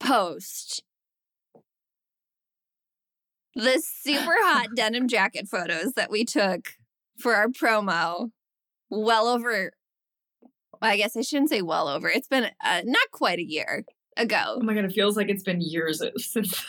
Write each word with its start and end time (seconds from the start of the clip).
post 0.00 0.82
the 3.54 3.82
super 3.84 4.34
hot 4.40 4.68
denim 4.76 5.08
jacket 5.08 5.48
photos 5.48 5.92
that 5.92 6.10
we 6.10 6.24
took 6.24 6.70
for 7.18 7.34
our 7.34 7.48
promo 7.48 8.30
well 8.90 9.28
over 9.28 9.72
I 10.82 10.96
guess 10.96 11.16
I 11.16 11.22
shouldn't 11.22 11.48
say 11.48 11.62
well 11.62 11.88
over. 11.88 12.08
It's 12.10 12.28
been 12.28 12.44
uh, 12.62 12.82
not 12.84 13.10
quite 13.10 13.38
a 13.38 13.44
year 13.44 13.84
ago. 14.16 14.58
Oh 14.60 14.62
my 14.62 14.74
god, 14.74 14.84
it 14.84 14.92
feels 14.92 15.16
like 15.16 15.28
it's 15.28 15.42
been 15.42 15.60
years 15.60 16.02
since. 16.16 16.64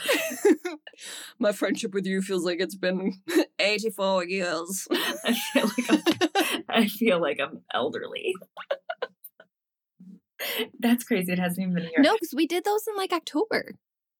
My 1.39 1.51
friendship 1.51 1.93
with 1.93 2.05
you 2.05 2.21
feels 2.21 2.45
like 2.45 2.59
it's 2.59 2.75
been 2.75 3.13
84 3.59 4.25
years. 4.25 4.87
I 4.91 5.33
feel 5.33 5.65
like 5.65 5.91
I'm, 5.91 6.63
I 6.69 6.87
feel 6.87 7.21
like 7.21 7.39
I'm 7.41 7.61
elderly. 7.73 8.33
That's 10.79 11.03
crazy. 11.03 11.31
It 11.31 11.39
hasn't 11.39 11.59
even 11.59 11.75
been 11.75 11.83
a 11.85 11.89
year. 11.89 11.99
No, 12.01 12.13
because 12.13 12.33
we 12.35 12.47
did 12.47 12.63
those 12.63 12.87
in 12.87 12.95
like 12.95 13.13
October. 13.13 13.75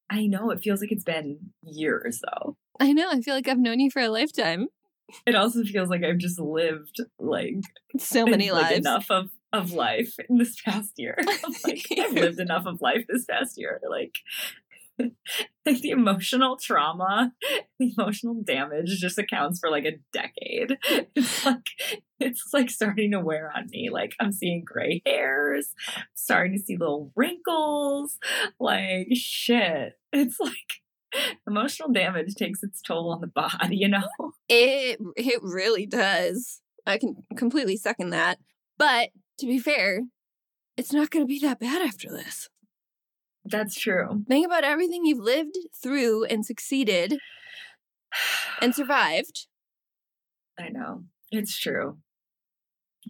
I 0.10 0.28
know. 0.28 0.52
It 0.52 0.62
feels 0.62 0.82
like 0.82 0.92
it's 0.92 1.04
been 1.04 1.52
years 1.64 2.22
though. 2.24 2.58
I 2.80 2.92
know. 2.92 3.10
I 3.10 3.22
feel 3.22 3.34
like 3.34 3.48
I've 3.48 3.58
known 3.58 3.80
you 3.80 3.90
for 3.90 4.02
a 4.02 4.10
lifetime. 4.10 4.68
It 5.26 5.36
also 5.36 5.64
feels 5.64 5.90
like 5.90 6.04
I've 6.04 6.18
just 6.18 6.40
lived 6.40 7.00
like 7.20 7.58
So 8.00 8.26
many 8.26 8.52
like, 8.52 8.64
lives. 8.72 8.78
enough 8.80 9.12
of 9.12 9.30
of 9.54 9.72
life 9.72 10.14
in 10.30 10.38
this 10.38 10.60
past 10.62 10.94
year. 10.98 11.18
like, 11.64 11.86
I've 11.98 12.12
lived 12.14 12.40
enough 12.40 12.66
of 12.66 12.82
life 12.82 13.06
this 13.08 13.26
past 13.26 13.58
year. 13.58 13.80
Like, 13.90 14.14
like 15.66 15.82
the 15.82 15.90
emotional 15.90 16.58
trauma, 16.58 17.34
the 17.80 17.94
emotional 17.98 18.42
damage 18.44 18.98
just 19.00 19.18
accounts 19.18 19.60
for 19.60 19.70
like 19.70 19.86
a 19.86 20.00
decade. 20.14 20.78
It's 21.16 21.46
like 21.46 21.66
it's 22.20 22.54
like 22.54 22.70
starting 22.70 23.12
to 23.12 23.20
wear 23.20 23.52
on 23.56 23.68
me. 23.70 23.90
Like 23.92 24.14
I'm 24.20 24.32
seeing 24.32 24.64
gray 24.66 25.02
hairs, 25.06 25.74
starting 26.14 26.58
to 26.58 26.64
see 26.64 26.78
little 26.78 27.12
wrinkles. 27.16 28.18
Like 28.60 29.08
shit. 29.14 29.94
It's 30.12 30.40
like 30.40 30.82
emotional 31.48 31.92
damage 31.92 32.36
takes 32.36 32.64
its 32.64 32.82
toll 32.82 33.12
on 33.12 33.22
the 33.22 33.28
body, 33.28 33.78
you 33.78 33.88
know? 33.88 34.08
It 34.50 35.00
it 35.16 35.40
really 35.42 35.86
does. 35.86 36.62
I 36.86 36.98
can 36.98 37.16
completely 37.36 37.78
second 37.78 38.12
that. 38.12 38.38
But 38.78 39.10
to 39.40 39.46
be 39.46 39.60
fair, 39.60 40.02
it's 40.78 40.94
not 40.94 41.10
going 41.10 41.24
to 41.24 41.28
be 41.28 41.40
that 41.40 41.60
bad 41.60 41.82
after 41.82 42.10
this. 42.10 42.50
That's 43.46 43.80
true. 43.80 44.24
Think 44.28 44.46
about 44.46 44.64
everything 44.64 45.06
you've 45.06 45.20
lived 45.20 45.58
through 45.82 46.26
and 46.26 46.46
succeeded 46.46 47.20
and 48.62 48.74
survived. 48.76 49.48
I 50.60 50.70
know. 50.70 51.04
It's 51.32 51.58
true. 51.58 51.98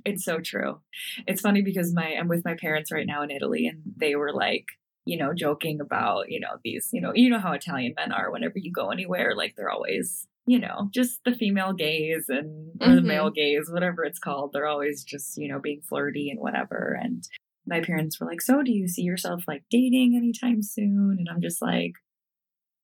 It's 0.03 0.25
so 0.25 0.39
true. 0.39 0.81
It's 1.25 1.41
funny 1.41 1.61
because 1.61 1.93
my 1.93 2.15
I'm 2.15 2.27
with 2.27 2.43
my 2.43 2.55
parents 2.55 2.91
right 2.91 3.07
now 3.07 3.21
in 3.23 3.31
Italy 3.31 3.65
and 3.67 3.81
they 3.95 4.15
were 4.15 4.33
like, 4.33 4.65
you 5.05 5.17
know, 5.17 5.33
joking 5.33 5.79
about, 5.79 6.29
you 6.29 6.39
know, 6.39 6.57
these, 6.63 6.89
you 6.91 6.99
know, 6.99 7.11
you 7.13 7.29
know 7.29 7.39
how 7.39 7.53
Italian 7.53 7.93
men 7.95 8.11
are 8.11 8.31
whenever 8.31 8.55
you 8.57 8.71
go 8.71 8.89
anywhere, 8.89 9.35
like 9.35 9.55
they're 9.55 9.69
always, 9.69 10.27
you 10.45 10.59
know, 10.59 10.89
just 10.93 11.23
the 11.23 11.33
female 11.33 11.71
gaze 11.73 12.25
and 12.27 12.71
or 12.81 12.93
the 12.95 13.01
Mhm. 13.01 13.05
male 13.05 13.29
gaze, 13.29 13.69
whatever 13.71 14.03
it's 14.03 14.19
called. 14.19 14.51
They're 14.51 14.67
always 14.67 15.03
just, 15.03 15.37
you 15.37 15.47
know, 15.47 15.59
being 15.59 15.81
flirty 15.81 16.29
and 16.29 16.39
whatever. 16.39 16.97
And 17.01 17.23
my 17.67 17.81
parents 17.81 18.19
were 18.19 18.27
like, 18.27 18.41
So 18.41 18.61
do 18.63 18.71
you 18.71 18.87
see 18.87 19.01
yourself 19.03 19.43
like 19.47 19.63
dating 19.69 20.15
anytime 20.15 20.61
soon? 20.61 21.15
And 21.19 21.27
I'm 21.29 21.41
just 21.41 21.61
like, 21.61 21.93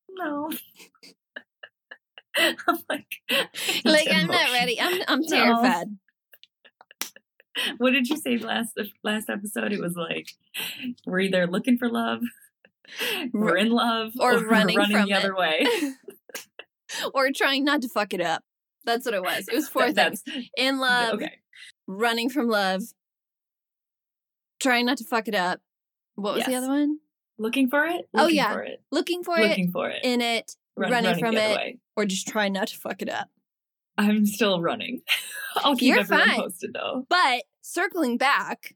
No. 0.09 0.49
I'm 2.37 2.55
like, 2.89 3.07
Like 3.85 4.07
I'm 4.11 4.27
not 4.27 4.51
ready. 4.51 4.79
I'm 4.79 5.01
I'm 5.07 5.21
No. 5.27 5.27
terrified. 5.27 5.87
what 7.77 7.91
did 7.91 8.07
you 8.07 8.15
say 8.17 8.37
last 8.37 8.77
last 9.03 9.29
episode? 9.29 9.73
It 9.73 9.81
was 9.81 9.95
like 9.95 10.27
we're 11.05 11.19
either 11.21 11.47
looking 11.47 11.77
for 11.77 11.89
love, 11.89 12.21
we're 13.33 13.57
in 13.57 13.69
love, 13.69 14.13
or 14.19 14.33
we're 14.35 14.47
running 14.47 14.77
from 14.79 14.91
the 15.05 15.11
it. 15.11 15.13
other 15.13 15.35
way. 15.35 15.65
or 17.13 17.29
trying 17.35 17.63
not 17.65 17.81
to 17.81 17.89
fuck 17.89 18.13
it 18.13 18.21
up. 18.21 18.43
That's 18.85 19.05
what 19.05 19.13
it 19.13 19.21
was. 19.21 19.47
It 19.47 19.53
was 19.55 19.67
four 19.69 19.91
That- 19.91 20.17
things. 20.17 20.23
In 20.57 20.79
love, 20.79 21.15
okay. 21.15 21.39
running 21.87 22.29
from 22.29 22.47
love, 22.47 22.81
trying 24.61 24.85
not 24.85 24.97
to 24.97 25.03
fuck 25.03 25.27
it 25.27 25.35
up. 25.35 25.59
What 26.16 26.35
was 26.35 26.45
the 26.45 26.55
other 26.55 26.67
one? 26.67 26.99
Looking 27.38 27.69
for 27.69 27.85
it. 27.85 28.07
Oh, 28.13 28.23
Looking 28.23 28.35
yeah. 28.35 28.53
For 28.53 28.63
it. 28.63 28.83
Looking 28.91 29.23
for 29.23 29.35
Looking 29.38 29.69
it, 29.69 29.72
for 29.72 29.89
it. 29.89 29.99
in 30.03 30.22
it, 30.22 30.55
Run- 30.77 30.91
running, 30.91 31.17
from 31.19 31.35
it, 31.35 31.55
way. 31.57 31.79
or 31.95 32.05
just 32.05 32.27
trying 32.27 32.53
not 32.53 32.67
to 32.67 32.77
fuck 32.77 33.01
it 33.01 33.09
up. 33.09 33.29
I'm 33.97 34.25
still 34.25 34.61
running. 34.61 35.01
I'll 35.57 35.75
keep 35.75 35.89
You're 35.89 35.99
everyone 36.01 36.27
fine. 36.27 36.39
posted 36.39 36.73
though. 36.73 37.05
But 37.09 37.44
circling 37.61 38.17
back, 38.17 38.75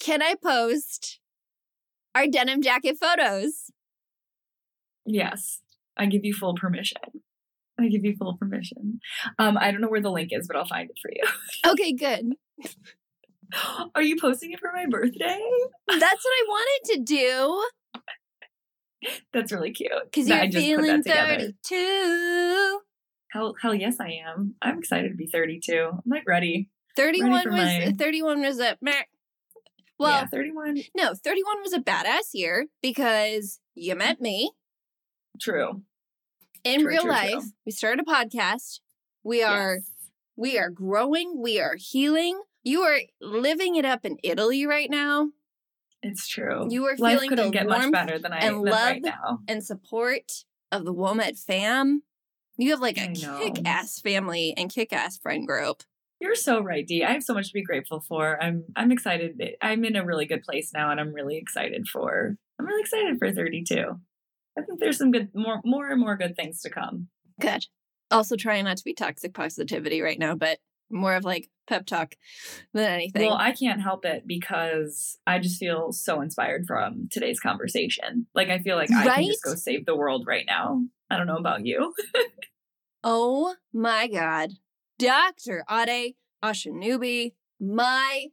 can 0.00 0.22
I 0.22 0.34
post 0.42 1.20
our 2.14 2.26
denim 2.26 2.60
jacket 2.62 2.96
photos? 3.00 3.70
Yes, 5.06 5.60
I 5.96 6.06
give 6.06 6.24
you 6.24 6.34
full 6.34 6.54
permission. 6.54 6.98
I 7.78 7.88
give 7.88 8.04
you 8.04 8.14
full 8.16 8.36
permission. 8.36 9.00
Um, 9.38 9.56
I 9.58 9.70
don't 9.70 9.80
know 9.80 9.88
where 9.88 10.02
the 10.02 10.10
link 10.10 10.30
is, 10.32 10.46
but 10.46 10.56
I'll 10.56 10.66
find 10.66 10.90
it 10.90 10.98
for 11.00 11.10
you. 11.12 11.22
Okay, 11.72 11.92
good. 11.92 12.32
Are 13.94 14.02
you 14.02 14.16
posting 14.20 14.52
it 14.52 14.60
for 14.60 14.70
my 14.74 14.86
birthday? 14.86 15.40
That's 15.88 16.00
what 16.00 16.08
I 16.08 16.44
wanted 16.48 16.94
to 16.94 17.02
do 17.04 17.64
That's 19.32 19.50
really 19.52 19.72
cute. 19.72 19.90
because 20.04 20.28
you're 20.28 20.50
feeling 20.50 21.02
32. 21.02 22.80
Hell, 23.32 23.54
hell 23.62 23.74
yes, 23.74 23.96
I 24.00 24.20
am. 24.26 24.54
I'm 24.60 24.78
excited 24.78 25.10
to 25.10 25.16
be 25.16 25.26
32. 25.26 25.88
I'm 25.92 26.00
like 26.06 26.24
ready. 26.26 26.68
31 26.96 27.42
for 27.44 27.50
was 27.50 27.58
my- 27.58 27.94
31 27.98 28.40
was 28.42 28.58
a 28.60 28.76
meh. 28.82 29.02
Well, 29.98 30.10
yeah, 30.22 30.26
31. 30.26 30.82
no, 30.96 31.12
31 31.14 31.62
was 31.62 31.72
a 31.74 31.78
badass 31.80 32.30
year 32.34 32.66
because 32.82 33.60
you 33.74 33.94
met 33.94 34.20
me 34.20 34.50
True. 35.40 35.82
in 36.64 36.80
True, 36.80 36.88
real 36.88 37.02
true, 37.02 37.10
life. 37.10 37.30
true. 37.32 37.42
We 37.66 37.72
started 37.72 38.04
a 38.06 38.10
podcast. 38.10 38.80
We 39.22 39.42
are 39.42 39.74
Yes. 39.76 39.90
we 40.36 40.58
are 40.58 40.70
growing, 40.70 41.34
we 41.40 41.60
are 41.60 41.76
healing. 41.78 42.40
You 42.62 42.82
are 42.82 43.00
living 43.20 43.76
it 43.76 43.84
up 43.84 44.04
in 44.04 44.18
Italy 44.22 44.66
right 44.66 44.90
now 44.90 45.30
It's 46.02 46.28
true. 46.28 46.66
You 46.70 46.86
are 46.86 46.96
Life 46.96 47.20
feeling 47.20 47.36
the 47.36 47.50
get 47.50 47.66
much 47.66 47.78
warmth 47.80 47.92
better 47.92 48.18
than 48.18 48.32
I 48.32 48.38
and 48.38 48.62
love 48.62 48.72
right 48.72 49.02
now. 49.02 49.40
and 49.48 49.64
support 49.64 50.44
of 50.72 50.84
the 50.84 50.94
WOMED 50.94 51.38
fam. 51.38 52.02
You 52.56 52.70
have 52.70 52.80
like 52.80 52.98
a 52.98 53.08
kick 53.12 53.66
ass 53.66 53.98
family 54.00 54.54
and 54.56 54.70
kick 54.72 54.92
ass 54.92 55.18
friend 55.18 55.46
group. 55.46 55.82
You're 56.20 56.34
so 56.34 56.62
right, 56.62 56.86
Dee. 56.86 57.02
I 57.02 57.12
have 57.12 57.22
so 57.22 57.32
much 57.32 57.48
to 57.48 57.54
be 57.54 57.62
grateful 57.62 58.00
for. 58.00 58.42
I'm 58.42 58.64
I'm 58.76 58.92
excited. 58.92 59.40
I'm 59.62 59.84
in 59.84 59.96
a 59.96 60.04
really 60.04 60.26
good 60.26 60.42
place 60.42 60.70
now, 60.74 60.90
and 60.90 61.00
I'm 61.00 61.14
really 61.14 61.38
excited 61.38 61.88
for. 61.88 62.36
I'm 62.58 62.66
really 62.66 62.82
excited 62.82 63.18
for 63.18 63.32
32. 63.32 63.98
I 64.58 64.62
think 64.62 64.80
there's 64.80 64.98
some 64.98 65.12
good, 65.12 65.30
more 65.34 65.62
more 65.64 65.88
and 65.88 65.98
more 66.00 66.16
good 66.16 66.36
things 66.36 66.60
to 66.62 66.70
come. 66.70 67.08
Good. 67.40 67.64
Also 68.10 68.36
trying 68.36 68.64
not 68.64 68.76
to 68.76 68.84
be 68.84 68.92
toxic 68.92 69.32
positivity 69.32 70.02
right 70.02 70.18
now, 70.18 70.34
but 70.34 70.58
more 70.90 71.14
of 71.14 71.24
like 71.24 71.48
pep 71.66 71.86
talk 71.86 72.14
than 72.74 72.90
anything. 72.90 73.26
Well, 73.28 73.36
I 73.38 73.52
can't 73.52 73.80
help 73.80 74.04
it 74.04 74.26
because 74.26 75.18
I 75.26 75.38
just 75.38 75.58
feel 75.58 75.92
so 75.92 76.20
inspired 76.20 76.66
from 76.66 77.08
today's 77.10 77.40
conversation. 77.40 78.26
Like 78.34 78.48
I 78.48 78.58
feel 78.58 78.76
like 78.76 78.90
I 78.90 79.04
can 79.04 79.24
just 79.26 79.44
go 79.44 79.54
save 79.54 79.86
the 79.86 79.96
world 79.96 80.26
right 80.26 80.44
now. 80.46 80.82
I 81.08 81.16
don't 81.16 81.26
know 81.26 81.36
about 81.36 81.64
you. 81.64 81.94
oh 83.04 83.54
my 83.72 84.08
God. 84.08 84.50
Dr. 84.98 85.64
Ade 85.70 86.14
Osinubi, 86.44 87.32
my 87.58 88.26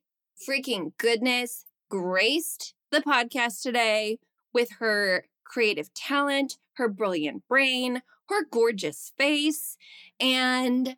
freaking 0.47 0.91
goodness, 0.97 1.65
graced 1.89 2.73
the 2.91 3.01
podcast 3.01 3.61
today 3.61 4.19
with 4.53 4.69
her 4.79 5.25
creative 5.43 5.93
talent, 5.93 6.57
her 6.73 6.89
brilliant 6.89 7.47
brain, 7.47 8.01
her 8.29 8.45
gorgeous 8.51 9.13
face. 9.17 9.77
And 10.19 10.97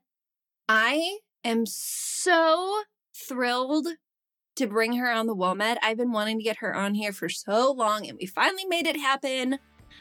I 0.68 1.20
am 1.44 1.66
so 1.66 2.82
thrilled 3.16 3.88
to 4.56 4.68
bring 4.68 4.94
her 4.94 5.10
on 5.10 5.28
the 5.28 5.36
WOMED. 5.36 5.78
I've 5.82 5.98
been 5.98 6.12
wanting 6.12 6.38
to 6.38 6.44
get 6.44 6.58
her 6.58 6.76
on 6.76 6.94
here 6.94 7.14
for 7.14 7.30
so 7.30 7.72
long, 7.72 8.08
and 8.08 8.18
we 8.20 8.26
finally 8.26 8.66
made 8.66 8.88
it 8.88 8.98
happen. 8.98 9.60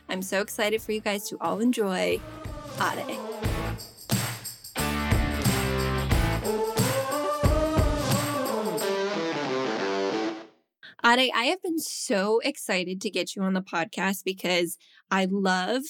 I'm 0.09 0.23
so 0.23 0.41
excited 0.41 0.83
for 0.83 0.93
you 0.93 1.01
guys 1.01 1.29
to 1.29 1.39
all 1.41 1.61
enjoy 1.61 2.21
Ade. 2.81 3.19
Ade, 11.05 11.31
I 11.35 11.45
have 11.45 11.63
been 11.63 11.79
so 11.79 12.41
excited 12.41 13.01
to 13.01 13.11
get 13.11 13.37
you 13.37 13.43
on 13.43 13.55
the 13.55 13.63
podcast 13.63 14.25
because 14.25 14.77
I 15.11 15.27
love, 15.31 15.83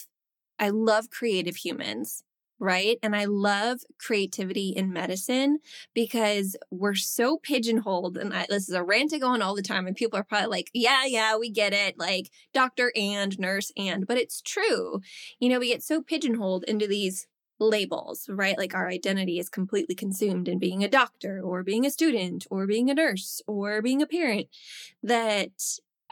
I 0.58 0.68
love 0.68 1.10
creative 1.10 1.56
humans, 1.56 2.22
right? 2.58 2.98
And 3.02 3.14
I 3.14 3.24
love 3.24 3.80
creativity 3.98 4.70
in 4.70 4.92
medicine 4.92 5.58
because 5.94 6.56
we're 6.70 6.94
so 6.94 7.38
pigeonholed. 7.38 8.16
And 8.16 8.34
I, 8.34 8.46
this 8.48 8.68
is 8.68 8.74
a 8.74 8.82
rant 8.82 9.12
I 9.14 9.18
go 9.18 9.28
on 9.28 9.42
all 9.42 9.54
the 9.54 9.62
time, 9.62 9.86
and 9.86 9.96
people 9.96 10.18
are 10.18 10.24
probably 10.24 10.48
like, 10.48 10.70
yeah, 10.74 11.04
yeah, 11.04 11.36
we 11.36 11.50
get 11.50 11.72
it, 11.72 11.98
like 11.98 12.30
doctor 12.52 12.92
and 12.96 13.38
nurse 13.38 13.72
and, 13.76 14.06
but 14.06 14.18
it's 14.18 14.40
true. 14.40 15.00
You 15.38 15.48
know, 15.48 15.58
we 15.58 15.68
get 15.68 15.82
so 15.82 16.02
pigeonholed 16.02 16.64
into 16.64 16.86
these 16.86 17.26
labels, 17.60 18.28
right? 18.28 18.56
Like 18.56 18.74
our 18.74 18.88
identity 18.88 19.38
is 19.38 19.48
completely 19.48 19.94
consumed 19.94 20.48
in 20.48 20.58
being 20.58 20.84
a 20.84 20.88
doctor 20.88 21.40
or 21.42 21.62
being 21.62 21.84
a 21.84 21.90
student 21.90 22.46
or 22.50 22.66
being 22.66 22.90
a 22.90 22.94
nurse 22.94 23.42
or 23.46 23.82
being 23.82 24.02
a 24.02 24.06
parent 24.06 24.48
that 25.02 25.50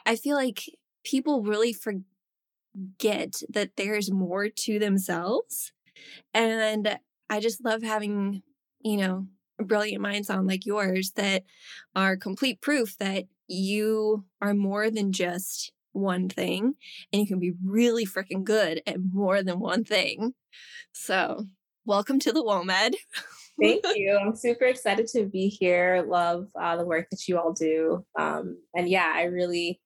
I 0.05 0.17
feel 0.17 0.37
like 0.37 0.77
people 1.05 1.43
really 1.43 1.73
forget 1.73 3.43
that 3.49 3.71
there's 3.77 4.11
more 4.11 4.49
to 4.49 4.79
themselves. 4.79 5.73
And 6.35 6.99
I 7.29 7.41
just 7.41 7.65
love 7.65 7.83
having, 7.83 8.43
you 8.81 8.97
know, 8.97 9.27
brilliant 9.59 10.03
minds 10.03 10.31
on 10.31 10.47
like 10.47 10.67
yours 10.67 11.13
that 11.17 11.45
are 11.95 12.17
complete 12.17 12.61
proof 12.61 12.97
that 12.99 13.25
you 13.49 14.25
are 14.43 14.55
more 14.55 14.91
than 14.91 15.13
just 15.13 15.73
one 15.93 16.29
thing 16.29 16.75
and 17.13 17.23
you 17.23 17.27
can 17.27 17.39
be 17.39 17.55
really 17.65 18.05
freaking 18.05 18.45
good 18.45 18.83
at 18.87 18.99
more 19.01 19.43
than 19.43 19.59
one 19.59 19.85
thing. 19.85 20.35
So, 20.93 21.47
welcome 21.85 22.19
to 22.21 22.33
the 22.33 22.43
WOMED. 22.43 22.95
Thank 23.61 23.85
you. 23.95 24.19
I'm 24.21 24.37
super 24.37 24.65
excited 24.65 25.07
to 25.09 25.25
be 25.27 25.49
here. 25.49 26.05
Love 26.07 26.49
uh, 26.61 26.77
the 26.77 26.85
work 26.85 27.09
that 27.11 27.27
you 27.27 27.39
all 27.39 27.53
do. 27.53 28.05
Um, 28.19 28.59
and 28.75 28.89
yeah, 28.89 29.11
I 29.15 29.25
really 29.25 29.81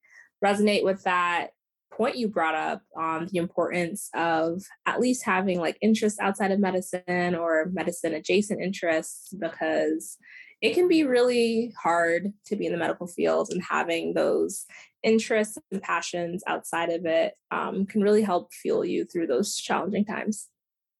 resonate 0.45 0.85
with 0.85 1.03
that 1.05 1.51
point 1.91 2.17
you 2.17 2.29
brought 2.29 2.55
up 2.55 2.83
on 2.97 3.27
the 3.27 3.39
importance 3.39 4.09
of 4.15 4.63
at 4.87 5.01
least 5.01 5.25
having 5.25 5.59
like 5.59 5.77
interests 5.83 6.19
outside 6.21 6.53
of 6.53 6.61
medicine 6.61 7.35
or 7.35 7.71
medicine 7.73 8.15
adjacent 8.15 8.61
interests 8.61 9.35
because 9.39 10.17
it 10.61 10.75
can 10.75 10.89
be 10.89 11.05
really 11.05 11.73
hard 11.83 12.33
to 12.47 12.57
be 12.57 12.67
in 12.67 12.73
the 12.73 12.79
medical 12.79 13.07
field 13.07 13.49
and 13.51 13.63
having 13.63 14.15
those 14.15 14.67
interests 15.03 15.57
and 15.71 15.81
passions 15.81 16.43
outside 16.47 16.91
of 16.91 17.07
it 17.07 17.35
um, 17.51 17.87
can 17.87 18.03
really 18.03 18.23
help 18.23 18.53
fuel 18.53 18.85
you 18.85 19.05
through 19.05 19.27
those 19.27 19.57
challenging 19.57 20.05
times. 20.05 20.49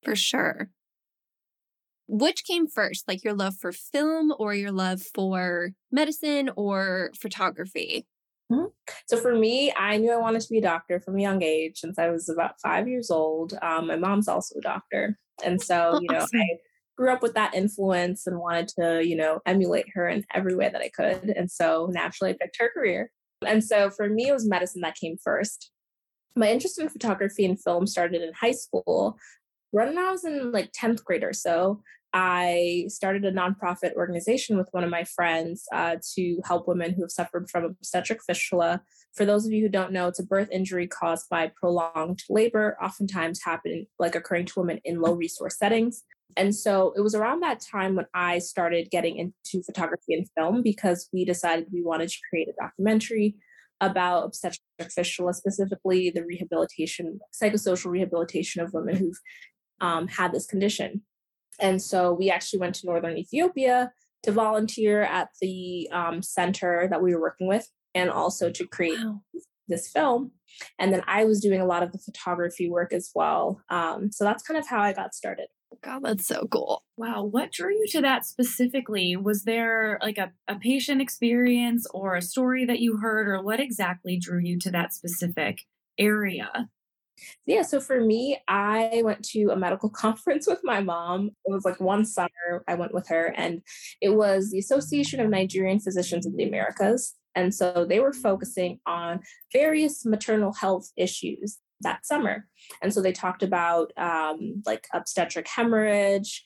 For 0.03 0.17
sure. 0.17 0.71
Which 2.09 2.45
came 2.45 2.67
first, 2.67 3.07
like 3.07 3.23
your 3.23 3.35
love 3.35 3.55
for 3.57 3.71
film 3.71 4.33
or 4.39 4.55
your 4.55 4.73
love 4.73 5.03
for 5.15 5.71
medicine 5.93 6.51
or 6.57 7.11
photography? 7.17 8.07
So 9.07 9.17
for 9.17 9.35
me, 9.35 9.73
I 9.77 9.97
knew 9.97 10.13
I 10.13 10.17
wanted 10.19 10.43
to 10.43 10.49
be 10.51 10.59
a 10.59 10.63
doctor 10.63 11.01
from 11.01 11.17
a 11.19 11.23
young 11.23 11.43
age 11.43 11.79
since 11.79 11.99
I 11.99 12.11
was 12.11 12.29
about 12.29 12.61
five 12.61 12.89
years 12.89 13.11
old. 13.11 13.55
Um, 13.63 13.87
my 13.87 13.97
mom's 13.97 14.29
also 14.29 14.59
a 14.59 14.63
doctor. 14.63 15.19
And 15.45 15.61
so, 15.61 15.93
Oh, 15.95 16.01
you 16.01 16.09
know, 16.11 16.19
awesome. 16.19 16.41
I 16.41 16.47
grew 16.97 17.13
up 17.13 17.23
with 17.23 17.35
that 17.35 17.55
influence 17.55 18.27
and 18.27 18.39
wanted 18.39 18.69
to, 18.79 19.07
you 19.07 19.17
know, 19.17 19.41
emulate 19.47 19.87
her 19.95 20.09
in 20.09 20.25
every 20.35 20.55
way 20.55 20.69
that 20.69 20.83
I 20.83 20.91
could. 20.91 21.31
And 21.31 21.51
so 21.51 21.89
naturally 21.91 22.33
I 22.33 22.37
picked 22.41 22.59
her 22.61 22.71
career. 22.73 23.11
And 23.47 23.65
so 23.65 23.91
for 23.91 24.09
me, 24.09 24.29
it 24.29 24.33
was 24.33 24.47
medicine 24.47 24.83
that 24.83 24.97
came 24.97 25.17
first. 25.23 25.71
My 26.37 26.51
interest 26.51 26.79
in 26.79 26.89
photography 26.89 27.45
and 27.45 27.61
film 27.61 27.87
started 27.87 28.23
in 28.23 28.33
high 28.35 28.53
school. 28.53 29.17
Right 29.73 29.89
When 29.89 29.99
I 29.99 30.11
was 30.11 30.25
in 30.25 30.53
like 30.53 30.73
10th 30.73 31.05
grade 31.05 31.25
or 31.25 31.33
so, 31.33 31.83
I 32.13 32.87
started 32.89 33.25
a 33.25 33.33
nonprofit 33.33 33.95
organization 33.95 34.57
with 34.57 34.69
one 34.73 34.83
of 34.83 34.91
my 34.91 35.05
friends 35.05 35.65
uh, 35.73 35.97
to 36.15 36.41
help 36.45 36.67
women 36.67 36.93
who 36.93 37.03
have 37.03 37.11
suffered 37.13 37.49
from 37.49 37.65
obstetric 37.65 38.21
fistula. 38.27 38.83
For 39.15 39.25
those 39.25 39.47
of 39.47 39.53
you 39.53 39.63
who 39.63 39.69
don't 39.69 39.93
know, 39.93 40.09
it's 40.09 40.19
a 40.19 40.27
birth 40.27 40.49
injury 40.51 40.87
caused 40.87 41.29
by 41.29 41.53
prolonged 41.61 42.23
labor, 42.29 42.77
oftentimes 42.83 43.43
happening 43.45 43.87
like 43.99 44.15
occurring 44.15 44.47
to 44.47 44.61
women 44.61 44.81
in 44.85 45.01
low 45.01 45.15
resource 45.15 45.57
settings. 45.57 46.03
And 46.37 46.55
so 46.55 46.93
it 46.97 47.01
was 47.01 47.15
around 47.15 47.41
that 47.41 47.61
time 47.61 47.97
when 47.97 48.07
I 48.15 48.39
started 48.39 48.91
getting 48.91 49.17
into 49.17 49.65
photography 49.65 50.15
and 50.15 50.29
film 50.37 50.63
because 50.63 51.09
we 51.13 51.25
decided 51.25 51.67
we 51.73 51.83
wanted 51.83 52.09
to 52.11 52.19
create 52.29 52.49
a 52.49 52.53
documentary 52.61 53.37
about 53.81 54.25
obstetric 54.25 54.61
fistula, 54.91 55.33
specifically 55.35 56.11
the 56.11 56.25
rehabilitation, 56.25 57.19
psychosocial 57.33 57.91
rehabilitation 57.91 58.63
of 58.63 58.73
women 58.73 58.97
who've 58.97 59.21
um, 59.81 60.07
had 60.07 60.33
this 60.33 60.47
condition. 60.47 61.03
And 61.61 61.81
so 61.81 62.13
we 62.13 62.31
actually 62.31 62.61
went 62.61 62.75
to 62.77 62.87
northern 62.87 63.17
Ethiopia 63.17 63.93
to 64.23 64.33
volunteer 64.33 65.03
at 65.03 65.29
the 65.41 65.89
um, 65.93 66.23
center 66.23 66.87
that 66.91 67.03
we 67.03 67.15
were 67.15 67.21
working 67.21 67.47
with 67.47 67.69
and 67.95 68.11
also 68.11 68.51
to 68.51 68.67
create 68.67 68.99
Wow. 68.99 69.23
this 69.69 69.89
film. 69.89 70.33
And 70.79 70.93
then 70.93 71.03
I 71.07 71.25
was 71.25 71.41
doing 71.41 71.61
a 71.61 71.67
lot 71.67 71.83
of 71.83 71.93
the 71.93 71.99
photography 71.99 72.69
work 72.69 72.93
as 72.93 73.11
well. 73.15 73.63
Um, 73.71 74.11
so 74.13 74.25
that's 74.25 74.43
kind 74.43 74.59
of 74.59 74.67
how 74.67 74.81
I 74.81 74.93
got 74.93 75.15
started. 75.15 75.47
God, 75.83 76.03
that's 76.05 76.27
so 76.27 76.47
cool. 76.51 76.83
Wow, 76.97 77.23
what 77.23 77.53
drew 77.53 77.73
you 77.73 77.87
to 77.91 78.01
that 78.03 78.27
specifically? 78.27 79.17
Was 79.17 79.45
there 79.45 79.99
like 80.03 80.19
a, 80.19 80.33
a 80.49 80.57
patient 80.57 81.01
experience 81.01 81.87
or 81.95 82.17
a 82.17 82.23
story 82.23 82.65
that 82.65 82.81
you 82.81 82.97
heard, 82.97 83.29
or 83.29 83.41
what 83.43 83.61
exactly 83.61 84.19
drew 84.19 84.41
you 84.41 84.59
to 84.59 84.71
that 84.73 84.93
specific 84.93 85.61
area? 85.97 86.69
Yeah, 87.47 87.63
so 87.63 87.81
for 87.81 88.01
me, 88.01 88.39
I 88.49 89.03
went 89.05 89.25
to 89.31 89.51
a 89.51 89.57
medical 89.57 89.89
conference 90.05 90.47
with 90.47 90.61
my 90.65 90.81
mom. 90.81 91.31
It 91.45 91.53
was 91.53 91.65
like 91.65 91.81
one 91.81 92.05
summer 92.05 92.65
I 92.69 92.75
went 92.75 92.95
with 92.95 93.09
her, 93.09 93.35
and 93.37 93.63
it 94.01 94.11
was 94.11 94.51
the 94.51 94.59
Association 94.59 95.21
of 95.21 95.29
Nigerian 95.29 95.81
Physicians 95.81 96.27
of 96.27 96.37
the 96.37 96.45
Americas. 96.45 97.15
And 97.35 97.55
so 97.55 97.87
they 97.89 98.01
were 98.01 98.13
focusing 98.13 98.81
on 98.87 99.21
various 99.53 100.05
maternal 100.05 100.53
health 100.53 100.91
issues 100.97 101.59
that 101.83 102.05
summer. 102.05 102.47
And 102.83 102.93
so 102.93 103.01
they 103.01 103.13
talked 103.13 103.43
about 103.43 103.93
um, 103.97 104.63
like 104.67 104.87
obstetric 104.93 105.49
hemorrhage, 105.49 106.45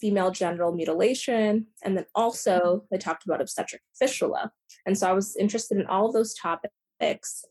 female 0.00 0.30
genital 0.30 0.72
mutilation, 0.72 1.66
and 1.84 1.96
then 1.96 2.06
also 2.14 2.84
they 2.90 2.98
talked 2.98 3.24
about 3.24 3.40
obstetric 3.40 3.82
fistula. 3.98 4.52
And 4.86 4.96
so 4.96 5.08
I 5.08 5.12
was 5.12 5.36
interested 5.36 5.78
in 5.78 5.86
all 5.86 6.06
of 6.06 6.12
those 6.12 6.34
topics 6.34 6.72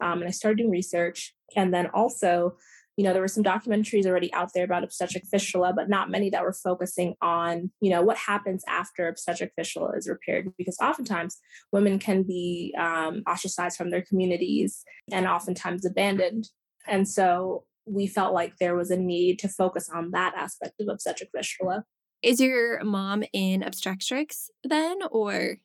um, 0.02 0.20
and 0.20 0.26
I 0.26 0.32
started 0.32 0.58
doing 0.58 0.72
research. 0.72 1.36
And 1.56 1.74
then 1.74 1.88
also, 1.88 2.56
you 2.98 3.04
know, 3.04 3.14
there 3.14 3.22
were 3.22 3.28
some 3.28 3.44
documentaries 3.44 4.06
already 4.06 4.34
out 4.34 4.52
there 4.54 4.66
about 4.66 4.84
obstetric 4.84 5.24
fistula, 5.26 5.74
but 5.74 5.90
not 5.90 6.10
many 6.10 6.30
that 6.30 6.44
were 6.44 6.54
focusing 6.54 7.16
on, 7.22 7.72
you 7.82 7.90
know, 7.90 8.02
what 8.02 8.18
happens 8.18 8.64
after 8.68 9.08
obstetric 9.08 9.54
fistula 9.56 9.92
is 9.98 10.08
repaired. 10.08 10.52
Because 10.58 10.78
oftentimes 10.82 11.38
women 11.72 12.00
can 12.00 12.24
be 12.24 12.76
um, 12.78 13.24
ostracized 13.28 13.78
from 13.78 13.90
their 13.92 14.02
communities 14.04 14.84
and 15.12 15.26
oftentimes 15.26 15.86
abandoned. 15.86 16.50
And 16.88 17.08
so 17.08 17.66
we 17.86 18.08
felt 18.08 18.34
like 18.34 18.58
there 18.58 18.76
was 18.76 18.92
a 18.92 18.98
need 18.98 19.40
to 19.40 19.48
focus 19.48 19.90
on 19.94 20.12
that 20.12 20.34
aspect 20.36 20.74
of 20.80 20.88
obstetric 20.90 21.30
fistula. 21.36 21.86
Is 22.22 22.40
your 22.40 22.84
mom 22.84 23.24
in 23.34 23.64
obstetrics 23.64 24.50
then, 24.64 25.00
or 25.12 25.58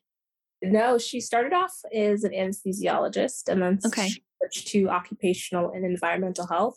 No, 0.63 0.97
she 0.97 1.19
started 1.21 1.53
off 1.53 1.73
as 1.93 2.23
an 2.23 2.31
anesthesiologist 2.31 3.47
and 3.47 3.61
then 3.61 3.79
Okay. 3.85 4.09
she 4.09 4.23
to 4.51 4.89
occupational 4.89 5.71
and 5.71 5.85
environmental 5.85 6.47
health. 6.47 6.75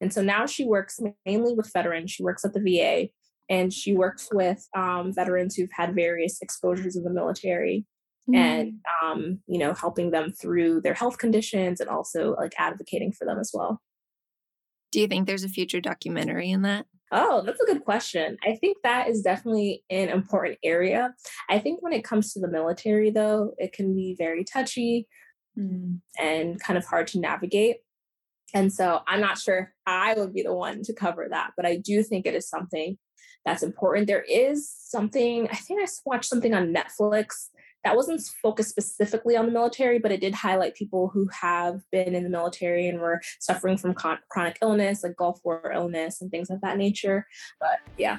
And 0.00 0.12
so 0.12 0.22
now 0.22 0.46
she 0.46 0.64
works 0.64 1.00
mainly 1.26 1.54
with 1.54 1.72
veterans. 1.72 2.12
She 2.12 2.22
works 2.22 2.44
at 2.44 2.52
the 2.52 2.60
VA 2.60 3.08
and 3.48 3.72
she 3.72 3.94
works 3.94 4.28
with 4.32 4.66
um, 4.76 5.12
veterans 5.12 5.56
who've 5.56 5.72
had 5.72 5.94
various 5.94 6.40
exposures 6.40 6.96
in 6.96 7.04
the 7.04 7.10
military 7.10 7.84
and, 8.34 8.74
um, 9.02 9.40
you 9.46 9.58
know, 9.58 9.72
helping 9.72 10.10
them 10.10 10.32
through 10.32 10.82
their 10.82 10.92
health 10.92 11.16
conditions 11.16 11.80
and 11.80 11.88
also 11.88 12.34
like 12.34 12.52
advocating 12.58 13.10
for 13.10 13.24
them 13.24 13.38
as 13.38 13.50
well. 13.54 13.80
do 14.92 15.00
you 15.00 15.06
think 15.06 15.26
there's 15.26 15.44
a 15.44 15.48
future 15.48 15.80
documentary 15.80 16.50
in 16.50 16.62
that? 16.62 16.86
Oh, 17.10 17.42
that's 17.44 17.60
a 17.60 17.66
good 17.66 17.84
question. 17.84 18.36
I 18.44 18.56
think 18.56 18.76
that 18.82 19.08
is 19.08 19.22
definitely 19.22 19.82
an 19.88 20.10
important 20.10 20.58
area. 20.62 21.14
I 21.48 21.58
think 21.58 21.82
when 21.82 21.94
it 21.94 22.04
comes 22.04 22.34
to 22.34 22.40
the 22.40 22.48
military, 22.48 23.10
though, 23.10 23.54
it 23.56 23.72
can 23.72 23.94
be 23.94 24.14
very 24.18 24.44
touchy 24.44 25.08
mm. 25.58 26.00
and 26.18 26.60
kind 26.60 26.78
of 26.78 26.84
hard 26.84 27.06
to 27.08 27.20
navigate. 27.20 27.78
And 28.54 28.72
so 28.72 29.00
I'm 29.06 29.20
not 29.20 29.38
sure 29.38 29.74
I 29.86 30.14
would 30.14 30.32
be 30.32 30.42
the 30.42 30.54
one 30.54 30.82
to 30.84 30.94
cover 30.94 31.26
that, 31.30 31.52
but 31.56 31.66
I 31.66 31.76
do 31.76 32.02
think 32.02 32.26
it 32.26 32.34
is 32.34 32.48
something 32.48 32.96
that's 33.44 33.62
important. 33.62 34.06
There 34.06 34.22
is 34.22 34.70
something, 34.70 35.48
I 35.50 35.56
think 35.56 35.82
I 35.82 35.90
watched 36.04 36.28
something 36.28 36.54
on 36.54 36.74
Netflix 36.74 37.48
that 37.84 37.94
wasn't 37.94 38.20
focused 38.42 38.70
specifically 38.70 39.36
on 39.36 39.46
the 39.46 39.52
military, 39.52 39.98
but 39.98 40.12
it 40.12 40.20
did 40.20 40.34
highlight 40.34 40.74
people 40.74 41.08
who 41.08 41.28
have 41.40 41.80
been 41.92 42.14
in 42.14 42.24
the 42.24 42.30
military 42.30 42.88
and 42.88 43.00
were 43.00 43.20
suffering 43.40 43.76
from 43.76 43.94
con- 43.94 44.18
chronic 44.30 44.58
illness, 44.62 45.04
like 45.04 45.16
Gulf 45.16 45.40
War 45.44 45.72
illness 45.74 46.20
and 46.20 46.30
things 46.30 46.50
of 46.50 46.60
that 46.62 46.76
nature. 46.76 47.26
But 47.60 47.78
yeah. 47.96 48.18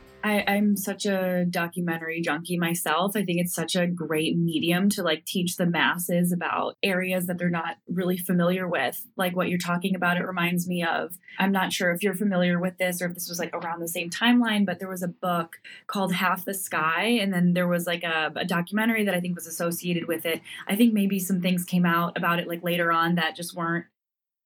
I, 0.23 0.43
I'm 0.47 0.77
such 0.77 1.05
a 1.05 1.45
documentary 1.49 2.21
junkie 2.21 2.57
myself. 2.57 3.13
I 3.15 3.23
think 3.23 3.39
it's 3.39 3.53
such 3.53 3.75
a 3.75 3.87
great 3.87 4.37
medium 4.37 4.89
to 4.89 5.03
like 5.03 5.25
teach 5.25 5.57
the 5.57 5.65
masses 5.65 6.31
about 6.31 6.77
areas 6.83 7.25
that 7.27 7.37
they're 7.37 7.49
not 7.49 7.77
really 7.87 8.17
familiar 8.17 8.67
with. 8.67 9.05
Like 9.15 9.35
what 9.35 9.49
you're 9.49 9.57
talking 9.57 9.95
about, 9.95 10.17
it 10.17 10.25
reminds 10.25 10.67
me 10.67 10.83
of, 10.83 11.17
I'm 11.39 11.51
not 11.51 11.73
sure 11.73 11.91
if 11.91 12.03
you're 12.03 12.13
familiar 12.13 12.59
with 12.59 12.77
this 12.77 13.01
or 13.01 13.07
if 13.07 13.13
this 13.13 13.29
was 13.29 13.39
like 13.39 13.53
around 13.53 13.79
the 13.79 13.87
same 13.87 14.09
timeline, 14.09 14.65
but 14.65 14.79
there 14.79 14.89
was 14.89 15.03
a 15.03 15.07
book 15.07 15.57
called 15.87 16.13
Half 16.13 16.45
the 16.45 16.53
Sky. 16.53 17.05
And 17.05 17.33
then 17.33 17.53
there 17.53 17.67
was 17.67 17.87
like 17.87 18.03
a, 18.03 18.31
a 18.35 18.45
documentary 18.45 19.05
that 19.05 19.15
I 19.15 19.19
think 19.19 19.35
was 19.35 19.47
associated 19.47 20.07
with 20.07 20.25
it. 20.25 20.41
I 20.67 20.75
think 20.75 20.93
maybe 20.93 21.19
some 21.19 21.41
things 21.41 21.63
came 21.63 21.85
out 21.85 22.17
about 22.17 22.39
it 22.39 22.47
like 22.47 22.63
later 22.63 22.91
on 22.91 23.15
that 23.15 23.35
just 23.35 23.55
weren't 23.55 23.85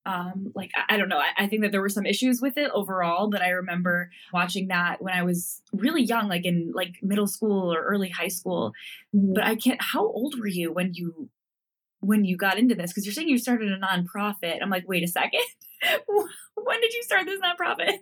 um, 0.06 0.52
like 0.54 0.72
I, 0.76 0.96
I, 0.96 0.98
don't 0.98 1.10
know. 1.10 1.18
I, 1.18 1.44
I, 1.44 1.48
think 1.48 1.64
that 1.64 1.72
there 1.72 1.82
were 1.82 1.90
some 1.90 2.06
issues 2.06 2.42
with 2.42 2.58
it 2.58 2.70
overall 2.74 3.30
but 3.30 3.42
i 3.42 3.50
remember 3.50 4.12
watching 4.34 4.68
that 4.68 5.02
when 5.02 5.14
i 5.14 5.24
was 5.24 5.62
really 5.74 6.04
young 6.04 6.28
like 6.28 6.46
in 6.46 6.72
like 6.74 6.96
middle 7.02 7.28
school 7.28 7.74
or 7.74 7.82
early 7.82 8.10
high 8.10 8.28
school. 8.28 8.74
Mm-hmm. 9.16 9.34
but 9.34 9.44
i 9.44 9.56
can't 9.56 9.82
how 9.82 10.06
old 10.06 10.40
were 10.40 10.48
you 10.48 10.72
when 10.72 10.94
you 10.94 11.30
when 12.06 12.24
you 12.24 12.38
got 12.38 12.58
into 12.60 12.76
this? 12.76 12.92
Because 12.92 13.06
you're 13.06 13.14
saying 13.14 13.30
you 13.30 13.38
started 13.38 13.72
a 13.72 13.80
nonprofit. 13.80 14.60
I'm 14.62 14.70
like 14.70 14.88
wait 14.88 15.04
a 15.04 15.08
second. 15.08 15.42
When 16.58 16.82
did 16.82 16.94
you 16.94 17.04
start 17.04 17.26
this 17.26 17.40
nonprofit? 17.42 18.00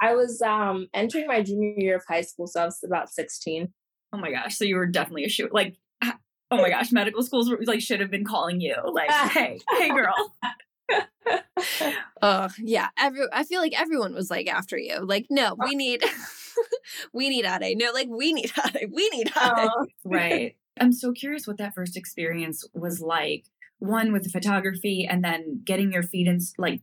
I 0.00 0.14
was 0.14 0.42
um 0.42 0.88
entering 0.92 1.26
my 1.26 1.42
junior 1.42 1.74
year 1.76 1.96
of 1.96 2.04
high 2.06 2.20
school 2.20 2.46
so 2.46 2.60
i 2.60 2.64
was 2.64 2.80
about 2.84 3.08
16 3.08 3.72
oh 4.12 4.18
my 4.18 4.30
gosh 4.30 4.58
so 4.58 4.64
you 4.64 4.76
were 4.76 4.86
definitely 4.86 5.24
a 5.24 5.28
shoot 5.28 5.54
like 5.54 5.76
oh 6.02 6.58
my 6.58 6.68
gosh 6.76 6.92
medical 6.92 7.22
schools 7.22 7.50
like 7.64 7.80
should 7.80 8.00
have 8.00 8.10
been 8.10 8.24
calling 8.24 8.60
you. 8.60 8.74
Like 8.92 9.10
hey 9.30 9.60
hey 9.78 9.88
girl 9.88 10.14
uh 12.22 12.48
yeah 12.58 12.88
every 12.98 13.26
i 13.32 13.44
feel 13.44 13.60
like 13.60 13.78
everyone 13.78 14.14
was 14.14 14.30
like 14.30 14.48
after 14.48 14.78
you 14.78 15.04
like 15.04 15.26
no 15.30 15.56
we 15.64 15.74
need 15.74 16.02
we 17.12 17.28
need 17.28 17.44
Ade. 17.44 17.76
no 17.76 17.90
like 17.92 18.08
we 18.08 18.32
need 18.32 18.52
Ade. 18.64 18.90
we 18.92 19.08
need 19.10 19.30
Ade. 19.36 19.70
right 20.04 20.56
i'm 20.80 20.92
so 20.92 21.12
curious 21.12 21.46
what 21.46 21.58
that 21.58 21.74
first 21.74 21.96
experience 21.96 22.64
was 22.74 23.00
like 23.00 23.44
one 23.78 24.12
with 24.12 24.24
the 24.24 24.30
photography 24.30 25.06
and 25.08 25.24
then 25.24 25.60
getting 25.64 25.92
your 25.92 26.02
feet 26.02 26.28
in 26.28 26.40
like 26.58 26.80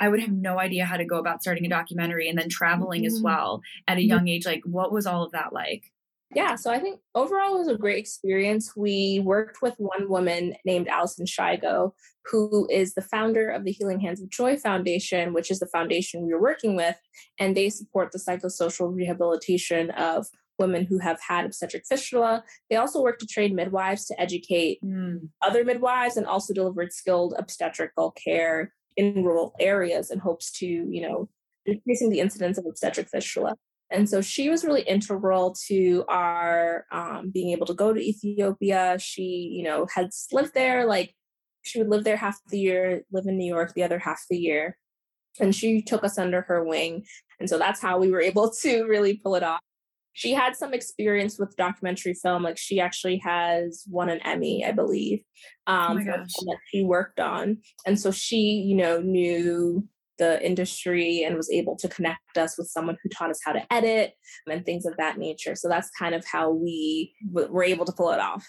i 0.00 0.08
would 0.08 0.20
have 0.20 0.32
no 0.32 0.58
idea 0.58 0.84
how 0.84 0.96
to 0.96 1.04
go 1.04 1.18
about 1.18 1.42
starting 1.42 1.66
a 1.66 1.68
documentary 1.68 2.28
and 2.28 2.38
then 2.38 2.48
traveling 2.48 3.02
mm-hmm. 3.02 3.14
as 3.14 3.20
well 3.20 3.60
at 3.86 3.98
a 3.98 4.02
young 4.02 4.28
age 4.28 4.46
like 4.46 4.62
what 4.64 4.92
was 4.92 5.06
all 5.06 5.24
of 5.24 5.32
that 5.32 5.52
like 5.52 5.92
yeah, 6.34 6.56
so 6.56 6.70
I 6.70 6.78
think 6.78 7.00
overall 7.14 7.54
it 7.54 7.58
was 7.58 7.68
a 7.68 7.76
great 7.76 7.98
experience. 7.98 8.76
We 8.76 9.20
worked 9.24 9.62
with 9.62 9.74
one 9.78 10.08
woman 10.08 10.54
named 10.64 10.88
Allison 10.88 11.26
Shigo, 11.26 11.92
who 12.24 12.66
is 12.70 12.94
the 12.94 13.02
founder 13.02 13.50
of 13.50 13.64
the 13.64 13.72
Healing 13.72 14.00
Hands 14.00 14.20
of 14.20 14.30
Joy 14.30 14.56
Foundation, 14.56 15.32
which 15.32 15.50
is 15.50 15.60
the 15.60 15.66
foundation 15.66 16.26
we 16.26 16.32
were 16.32 16.40
working 16.40 16.76
with, 16.76 16.96
and 17.38 17.56
they 17.56 17.70
support 17.70 18.10
the 18.12 18.18
psychosocial 18.18 18.94
rehabilitation 18.94 19.90
of 19.90 20.26
women 20.58 20.84
who 20.84 20.98
have 20.98 21.18
had 21.26 21.44
obstetric 21.44 21.84
fistula. 21.88 22.44
They 22.70 22.76
also 22.76 23.02
work 23.02 23.18
to 23.18 23.26
train 23.26 23.54
midwives 23.54 24.06
to 24.06 24.20
educate 24.20 24.78
mm. 24.84 25.28
other 25.42 25.64
midwives 25.64 26.16
and 26.16 26.26
also 26.26 26.54
delivered 26.54 26.92
skilled 26.92 27.34
obstetrical 27.38 28.12
care 28.12 28.72
in 28.96 29.24
rural 29.24 29.54
areas 29.60 30.10
in 30.10 30.20
hopes 30.20 30.52
to, 30.52 30.66
you 30.66 31.02
know, 31.02 31.28
decreasing 31.66 32.10
the 32.10 32.20
incidence 32.20 32.58
of 32.58 32.66
obstetric 32.66 33.08
fistula. 33.08 33.56
And 33.94 34.10
so 34.10 34.20
she 34.20 34.48
was 34.50 34.64
really 34.64 34.82
integral 34.82 35.54
to 35.68 36.04
our 36.08 36.84
um, 36.90 37.30
being 37.32 37.50
able 37.50 37.66
to 37.66 37.74
go 37.74 37.92
to 37.92 38.00
Ethiopia. 38.00 38.96
She, 38.98 39.52
you 39.52 39.62
know, 39.62 39.86
had 39.94 40.10
lived 40.32 40.52
there, 40.52 40.84
like 40.84 41.14
she 41.62 41.78
would 41.78 41.88
live 41.88 42.02
there 42.02 42.16
half 42.16 42.38
the 42.48 42.58
year, 42.58 43.02
live 43.12 43.26
in 43.26 43.38
New 43.38 43.46
York 43.46 43.72
the 43.72 43.84
other 43.84 44.00
half 44.00 44.20
the 44.28 44.36
year. 44.36 44.76
And 45.38 45.54
she 45.54 45.80
took 45.80 46.02
us 46.02 46.18
under 46.18 46.42
her 46.42 46.64
wing. 46.64 47.04
And 47.38 47.48
so 47.48 47.56
that's 47.56 47.80
how 47.80 47.98
we 47.98 48.10
were 48.10 48.20
able 48.30 48.50
to 48.62 48.82
really 48.84 49.16
pull 49.16 49.36
it 49.36 49.44
off. 49.44 49.60
She 50.12 50.32
had 50.32 50.56
some 50.56 50.74
experience 50.74 51.38
with 51.38 51.56
documentary 51.56 52.14
film. 52.14 52.42
Like 52.42 52.58
she 52.58 52.80
actually 52.80 53.18
has 53.18 53.84
won 53.88 54.08
an 54.08 54.20
Emmy, 54.20 54.64
I 54.64 54.72
believe, 54.72 55.22
oh 55.68 55.72
um, 55.72 55.98
oh 55.98 56.04
that 56.04 56.58
she 56.70 56.82
worked 56.82 57.20
on. 57.20 57.58
And 57.86 57.98
so 57.98 58.10
she, 58.10 58.64
you 58.66 58.76
know, 58.76 59.00
knew 59.00 59.88
the 60.18 60.44
industry 60.44 61.24
and 61.24 61.36
was 61.36 61.50
able 61.50 61.76
to 61.76 61.88
connect 61.88 62.38
us 62.38 62.56
with 62.56 62.68
someone 62.68 62.96
who 63.02 63.08
taught 63.08 63.30
us 63.30 63.40
how 63.44 63.52
to 63.52 63.72
edit 63.72 64.12
and 64.46 64.64
things 64.64 64.86
of 64.86 64.96
that 64.98 65.18
nature. 65.18 65.54
So 65.54 65.68
that's 65.68 65.90
kind 65.98 66.14
of 66.14 66.24
how 66.24 66.50
we 66.50 67.14
w- 67.32 67.52
were 67.52 67.64
able 67.64 67.84
to 67.84 67.92
pull 67.92 68.10
it 68.12 68.20
off. 68.20 68.46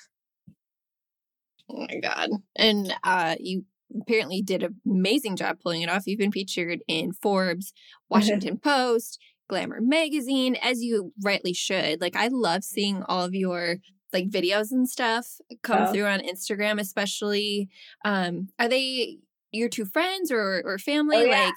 Oh 1.70 1.88
my 1.90 2.00
god! 2.00 2.30
And 2.56 2.94
uh, 3.04 3.36
you 3.40 3.66
apparently 4.00 4.42
did 4.42 4.64
an 4.64 4.76
amazing 4.86 5.36
job 5.36 5.58
pulling 5.62 5.82
it 5.82 5.90
off. 5.90 6.04
You've 6.06 6.20
been 6.20 6.32
featured 6.32 6.82
in 6.88 7.14
Forbes, 7.14 7.74
Washington 8.10 8.58
Post, 8.58 9.20
Glamour 9.50 9.82
magazine, 9.82 10.56
as 10.62 10.84
you 10.84 11.12
rightly 11.24 11.54
should. 11.54 12.02
Like 12.02 12.16
I 12.16 12.28
love 12.28 12.64
seeing 12.64 13.04
all 13.04 13.24
of 13.24 13.34
your 13.34 13.78
like 14.14 14.30
videos 14.30 14.72
and 14.72 14.88
stuff 14.88 15.28
come 15.64 15.84
oh. 15.84 15.92
through 15.92 16.06
on 16.06 16.20
Instagram, 16.20 16.80
especially. 16.80 17.70
Um, 18.04 18.50
are 18.60 18.70
they 18.70 19.18
your 19.56 19.70
two 19.70 19.86
friends 19.86 20.32
or 20.32 20.62
or 20.66 20.78
family? 20.78 21.18
Oh, 21.18 21.24
yeah. 21.24 21.46
Like 21.46 21.54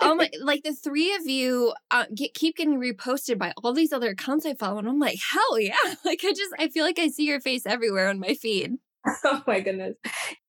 oh 0.00 0.14
my 0.14 0.30
like 0.42 0.62
the 0.62 0.74
three 0.74 1.14
of 1.14 1.26
you 1.26 1.72
uh, 1.90 2.06
get, 2.14 2.34
keep 2.34 2.56
getting 2.56 2.80
reposted 2.80 3.38
by 3.38 3.52
all 3.62 3.72
these 3.72 3.92
other 3.92 4.10
accounts 4.10 4.46
i 4.46 4.54
follow 4.54 4.78
and 4.78 4.88
i'm 4.88 4.98
like 4.98 5.18
hell 5.32 5.58
yeah. 5.58 5.74
Like 6.04 6.20
i 6.24 6.30
just 6.30 6.52
i 6.58 6.68
feel 6.68 6.84
like 6.84 6.98
i 6.98 7.08
see 7.08 7.26
your 7.26 7.40
face 7.40 7.66
everywhere 7.66 8.08
on 8.08 8.18
my 8.18 8.34
feed. 8.34 8.74
Oh 9.24 9.42
my 9.46 9.60
goodness. 9.60 9.96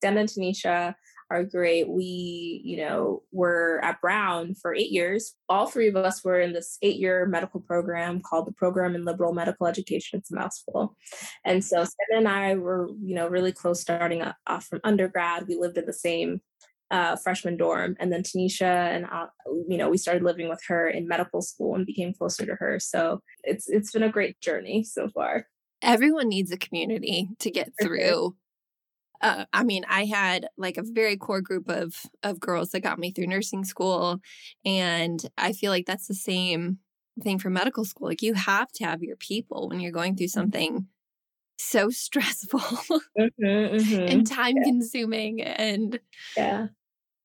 Den 0.01 0.17
and 0.17 0.29
tanisha 0.29 0.95
are 1.29 1.43
great. 1.43 1.89
We 1.89 2.62
you 2.63 2.77
know 2.77 3.24
were 3.34 3.81
at 3.84 4.00
brown 4.00 4.55
for 4.55 4.74
eight 4.74 4.91
years. 4.91 5.34
All 5.50 5.67
three 5.67 5.89
of 5.89 5.98
us 5.98 6.24
were 6.24 6.39
in 6.39 6.53
this 6.53 6.77
eight 6.81 6.95
year 6.95 7.25
medical 7.25 7.60
program 7.60 8.22
called 8.22 8.48
the 8.48 8.53
program 8.53 8.95
in 8.95 9.03
liberal 9.03 9.34
medical 9.34 9.67
education 9.67 10.19
it's 10.19 10.31
a 10.31 10.36
mouthful 10.36 10.95
and 11.43 11.65
so 11.65 11.84
Sen 11.84 12.17
and 12.17 12.27
i 12.29 12.55
were 12.55 12.88
you 13.01 13.15
know 13.15 13.27
really 13.27 13.51
close 13.51 13.81
starting 13.81 14.24
off 14.48 14.65
from 14.65 14.79
undergrad. 14.86 15.48
We 15.48 15.55
lived 15.55 15.77
in 15.77 15.86
the 15.86 15.93
same 15.93 16.39
uh, 16.92 17.15
freshman 17.15 17.58
dorm, 17.58 17.96
and 18.00 18.12
then 18.12 18.24
Tanisha 18.24 18.96
and 18.96 19.06
uh, 19.06 19.27
you 19.68 19.77
know 19.77 19.89
we 19.89 19.98
started 19.98 20.24
living 20.24 20.50
with 20.50 20.62
her 20.68 20.88
in 20.88 21.08
medical 21.08 21.42
school 21.42 21.75
and 21.75 21.86
became 21.86 22.13
closer 22.13 22.46
to 22.46 22.56
her. 22.56 22.80
So 22.80 23.22
it's 23.44 23.68
it's 23.68 23.92
been 23.92 24.04
a 24.04 24.12
great 24.12 24.39
journey 24.42 24.84
so 24.84 25.10
far. 25.10 25.48
Everyone 25.82 26.30
needs 26.30 26.51
a 26.51 26.58
community 26.58 27.30
to 27.39 27.51
get 27.51 27.72
through. 27.82 28.36
Uh, 29.22 29.46
I 29.54 29.63
mean, 29.63 29.86
I 29.89 30.06
had 30.06 30.48
like 30.58 30.77
a 30.77 30.84
very 30.84 31.18
core 31.18 31.42
group 31.42 31.70
of 31.70 31.96
of 32.22 32.39
girls 32.39 32.70
that 32.72 32.82
got 32.82 33.00
me 33.00 33.12
through 33.12 33.27
nursing 33.27 33.63
school, 33.63 34.20
and 34.63 35.20
I 35.38 35.54
feel 35.54 35.72
like 35.72 35.86
that's 35.86 36.08
the 36.08 36.13
same 36.13 36.80
thing 37.22 37.39
for 37.39 37.50
medical 37.50 37.86
school. 37.86 38.08
Like 38.08 38.22
you 38.22 38.34
have 38.34 38.72
to 38.74 38.86
have 38.86 39.01
your 39.01 39.15
people 39.15 39.70
when 39.70 39.80
you're 39.80 39.92
going 39.92 40.15
through 40.15 40.27
mm-hmm. 40.27 40.39
something 40.39 40.88
so 41.57 41.89
stressful 41.89 42.59
mm-hmm, 43.17 43.45
mm-hmm. 43.45 44.01
and 44.01 44.27
time 44.27 44.57
yeah. 44.57 44.63
consuming 44.63 45.41
and 45.41 46.00
yeah 46.35 46.67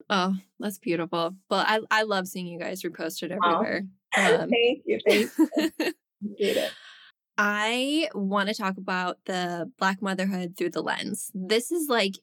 oh 0.08 0.34
that's 0.58 0.78
beautiful 0.78 1.34
well 1.48 1.64
i 1.66 1.80
i 1.90 2.02
love 2.02 2.26
seeing 2.26 2.46
you 2.46 2.58
guys 2.58 2.82
reposted 2.82 3.30
everywhere 3.30 3.86
um, 4.16 4.48
thank 4.50 4.82
you 4.84 4.98
thank 5.06 5.30
you 6.38 6.62
I 7.42 8.10
want 8.12 8.50
to 8.50 8.54
talk 8.54 8.76
about 8.76 9.16
the 9.24 9.72
Black 9.78 10.02
motherhood 10.02 10.58
through 10.58 10.72
the 10.72 10.82
lens. 10.82 11.30
This 11.32 11.72
is 11.72 11.88
like 11.88 12.16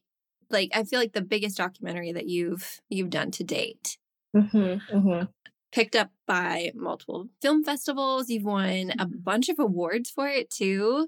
like 0.51 0.69
I 0.75 0.83
feel 0.83 0.99
like 0.99 1.13
the 1.13 1.23
biggest 1.23 1.57
documentary 1.57 2.11
that 2.11 2.27
you've 2.27 2.79
you've 2.87 3.09
done 3.09 3.31
to 3.31 3.43
date. 3.43 3.97
Mm-hmm, 4.35 4.95
mm-hmm. 4.95 5.25
Picked 5.71 5.95
up 5.95 6.11
by 6.27 6.71
multiple 6.75 7.29
film 7.41 7.63
festivals. 7.63 8.29
You've 8.29 8.43
won 8.43 8.93
a 8.99 9.07
bunch 9.07 9.49
of 9.49 9.57
awards 9.57 10.11
for 10.11 10.27
it 10.27 10.49
too. 10.49 11.07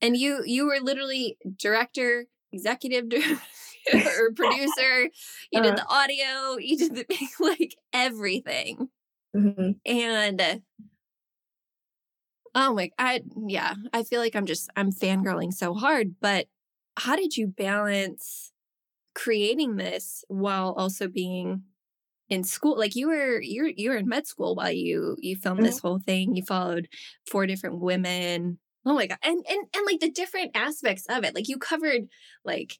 And 0.00 0.16
you 0.16 0.42
you 0.44 0.66
were 0.66 0.78
literally 0.80 1.36
director, 1.56 2.26
executive 2.52 3.06
or 3.94 4.32
producer. 4.34 5.08
You 5.50 5.62
did 5.62 5.74
Uh-huh. 5.74 5.76
the 5.76 5.86
audio. 5.88 6.58
You 6.58 6.76
did 6.78 6.94
the 6.96 7.06
like 7.40 7.76
everything. 7.92 8.88
Mm-hmm. 9.36 9.72
And 9.86 10.62
oh 12.54 12.74
my, 12.74 12.90
I 12.98 13.22
yeah, 13.46 13.74
I 13.92 14.02
feel 14.02 14.20
like 14.20 14.34
I'm 14.36 14.46
just 14.46 14.70
I'm 14.76 14.92
fangirling 14.92 15.52
so 15.52 15.74
hard. 15.74 16.14
But 16.20 16.46
how 16.96 17.16
did 17.16 17.36
you 17.36 17.46
balance 17.46 18.52
creating 19.14 19.76
this 19.76 20.24
while 20.28 20.74
also 20.78 21.08
being 21.08 21.64
in 22.28 22.44
school? 22.44 22.78
Like 22.78 22.96
you 22.96 23.08
were 23.08 23.40
you're 23.42 23.68
you 23.68 23.90
were 23.90 23.96
in 23.98 24.08
med 24.08 24.26
school 24.26 24.54
while 24.56 24.72
you 24.72 25.16
you 25.20 25.36
filmed 25.36 25.64
this 25.64 25.80
whole 25.80 26.00
thing. 26.00 26.36
You 26.36 26.44
followed 26.44 26.88
four 27.30 27.46
different 27.46 27.80
women. 27.80 28.58
Oh 28.88 28.94
my 28.94 29.06
god, 29.06 29.18
and 29.22 29.44
and 29.48 29.66
and 29.74 29.86
like 29.86 30.00
the 30.00 30.10
different 30.10 30.52
aspects 30.54 31.04
of 31.08 31.24
it. 31.24 31.34
Like 31.34 31.48
you 31.48 31.58
covered 31.58 32.08
like 32.44 32.78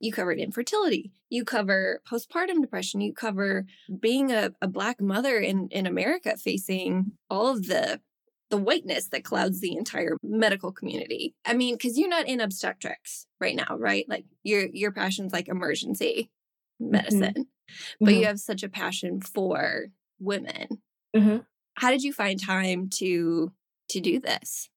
you 0.00 0.12
covered 0.12 0.38
infertility 0.38 1.12
you 1.30 1.44
cover 1.44 2.02
postpartum 2.06 2.60
depression 2.60 3.00
you 3.00 3.14
cover 3.14 3.64
being 4.00 4.32
a, 4.32 4.50
a 4.60 4.68
black 4.68 5.00
mother 5.00 5.38
in 5.38 5.68
in 5.70 5.86
america 5.86 6.36
facing 6.36 7.12
all 7.30 7.46
of 7.46 7.66
the 7.68 8.00
the 8.50 8.56
whiteness 8.58 9.08
that 9.08 9.24
clouds 9.24 9.60
the 9.60 9.74
entire 9.76 10.16
medical 10.22 10.70
community. 10.72 11.34
I 11.46 11.54
mean 11.54 11.76
because 11.76 11.96
you're 11.96 12.08
not 12.08 12.28
in 12.28 12.40
obstetrics 12.40 13.26
right 13.40 13.56
now 13.56 13.76
right? 13.78 14.04
Like 14.08 14.26
your 14.42 14.66
your 14.72 14.92
passion's 14.92 15.32
like 15.32 15.48
emergency 15.48 16.30
medicine 16.78 17.46
but 18.00 18.14
you 18.14 18.26
have 18.26 18.40
such 18.40 18.62
a 18.62 18.68
passion 18.68 19.20
for 19.22 19.86
women. 20.18 20.82
Mhm. 21.16 21.46
how 21.76 21.90
did 21.90 22.02
you 22.02 22.12
find 22.12 22.42
time 22.42 22.90
to 22.94 23.52
to 23.88 24.00
do 24.00 24.20
this 24.20 24.68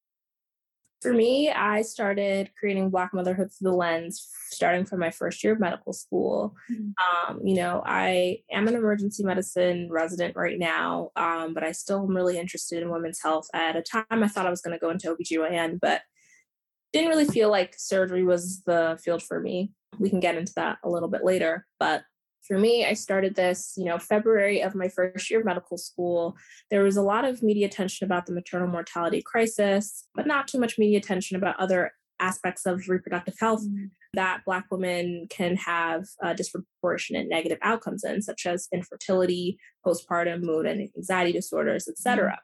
For 1.02 1.14
me, 1.14 1.52
I 1.52 1.84
started 1.84 2.52
creating 2.60 2.90
Black 2.90 3.14
motherhood 3.14 3.52
through 3.52 3.72
the 3.72 3.78
lens 3.78 4.28
starting 4.50 4.86
from 4.86 5.00
my 5.00 5.12
first 5.12 5.44
year 5.44 5.54
of 5.54 5.60
medical 5.60 5.94
school. 5.94 6.56
Mhm. 6.72 6.94
Um, 6.98 7.42
you 7.46 7.56
know, 7.56 7.84
I 7.86 8.44
am 8.52 8.68
an 8.68 8.76
emergency 8.76 9.24
medicine 9.24 9.90
resident 9.92 10.36
right 10.36 10.58
now, 10.58 11.12
um, 11.16 11.54
but 11.54 11.64
I 11.64 11.72
still 11.72 12.00
am 12.04 12.16
really 12.16 12.40
interested 12.40 12.82
in 12.82 12.90
women's 12.90 13.22
health. 13.22 13.48
At 13.54 13.76
a 13.76 13.84
time, 13.84 14.06
I 14.10 14.28
thought 14.28 14.48
I 14.48 14.50
was 14.50 14.62
going 14.62 14.74
to 14.74 14.80
go 14.80 14.90
into 14.90 15.14
OBGYN, 15.14 15.80
but 15.80 16.02
didn't 16.94 17.10
really 17.10 17.26
feel 17.26 17.52
like 17.52 17.76
surgery 17.78 18.24
was 18.24 18.64
the 18.64 18.98
field 19.04 19.22
for 19.22 19.40
me. 19.40 19.74
We 20.00 20.10
can 20.10 20.20
get 20.20 20.36
into 20.38 20.54
that 20.56 20.80
a 20.84 20.90
little 20.90 21.10
bit 21.10 21.24
later. 21.24 21.68
But 21.80 22.04
for 22.48 22.58
me, 22.58 22.86
I 22.86 22.94
started 22.94 23.36
this, 23.36 23.74
you 23.78 23.86
know, 23.86 24.00
February 24.00 24.62
of 24.62 24.74
my 24.74 24.88
first 24.88 25.30
year 25.30 25.40
of 25.40 25.46
medical 25.46 25.78
school. 25.78 26.36
There 26.72 26.84
was 26.84 26.98
a 26.98 27.02
lot 27.02 27.26
of 27.26 27.44
media 27.44 27.68
attention 27.68 28.06
about 28.06 28.26
the 28.26 28.34
maternal 28.34 28.68
mortality 28.68 29.22
crisis, 29.22 30.06
but 30.16 30.26
not 30.26 30.48
too 30.48 30.60
much 30.60 30.78
media 30.78 30.98
attention 30.98 31.36
about 31.36 31.60
other 31.60 31.92
aspects 32.20 32.66
of 32.66 32.90
reproductive 32.90 33.36
health 33.40 33.64
that 34.14 34.42
Black 34.46 34.66
women 34.72 35.28
can 35.30 35.56
have 35.58 36.06
uh, 36.24 36.34
disproportionate 36.34 37.28
negative 37.30 37.60
outcomes 37.62 38.04
in, 38.04 38.22
such 38.22 38.46
as 38.46 38.68
infertility, 38.74 39.60
postpartum 39.86 40.42
mood 40.42 40.66
and 40.66 40.90
anxiety 40.96 41.34
disorders, 41.34 41.88
etc. 41.88 42.40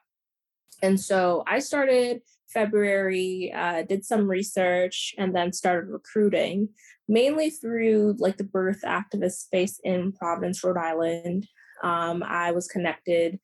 And 0.82 1.00
so 1.00 1.44
I 1.46 1.58
started 1.58 2.22
February, 2.48 3.52
uh, 3.54 3.82
did 3.82 4.04
some 4.04 4.28
research, 4.28 5.14
and 5.18 5.34
then 5.34 5.52
started 5.52 5.88
recruiting, 5.90 6.68
mainly 7.08 7.50
through 7.50 8.16
like 8.18 8.36
the 8.36 8.44
birth 8.44 8.82
activist 8.84 9.38
space 9.40 9.80
in 9.82 10.12
Providence, 10.12 10.62
Rhode 10.62 10.78
Island. 10.78 11.48
Um, 11.82 12.22
I 12.22 12.52
was 12.52 12.68
connected 12.68 13.40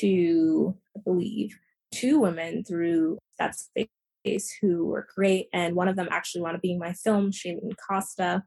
to, 0.00 0.76
I 0.96 1.00
believe, 1.04 1.58
two 1.92 2.20
women 2.20 2.62
through 2.62 3.18
that 3.38 3.56
space 3.56 3.88
who 4.60 4.86
were 4.86 5.06
great. 5.14 5.48
And 5.52 5.74
one 5.74 5.88
of 5.88 5.96
them 5.96 6.08
actually 6.10 6.42
wound 6.42 6.56
up 6.56 6.62
being 6.62 6.78
my 6.78 6.92
film, 6.92 7.32
Shailene 7.32 7.74
Costa. 7.88 8.44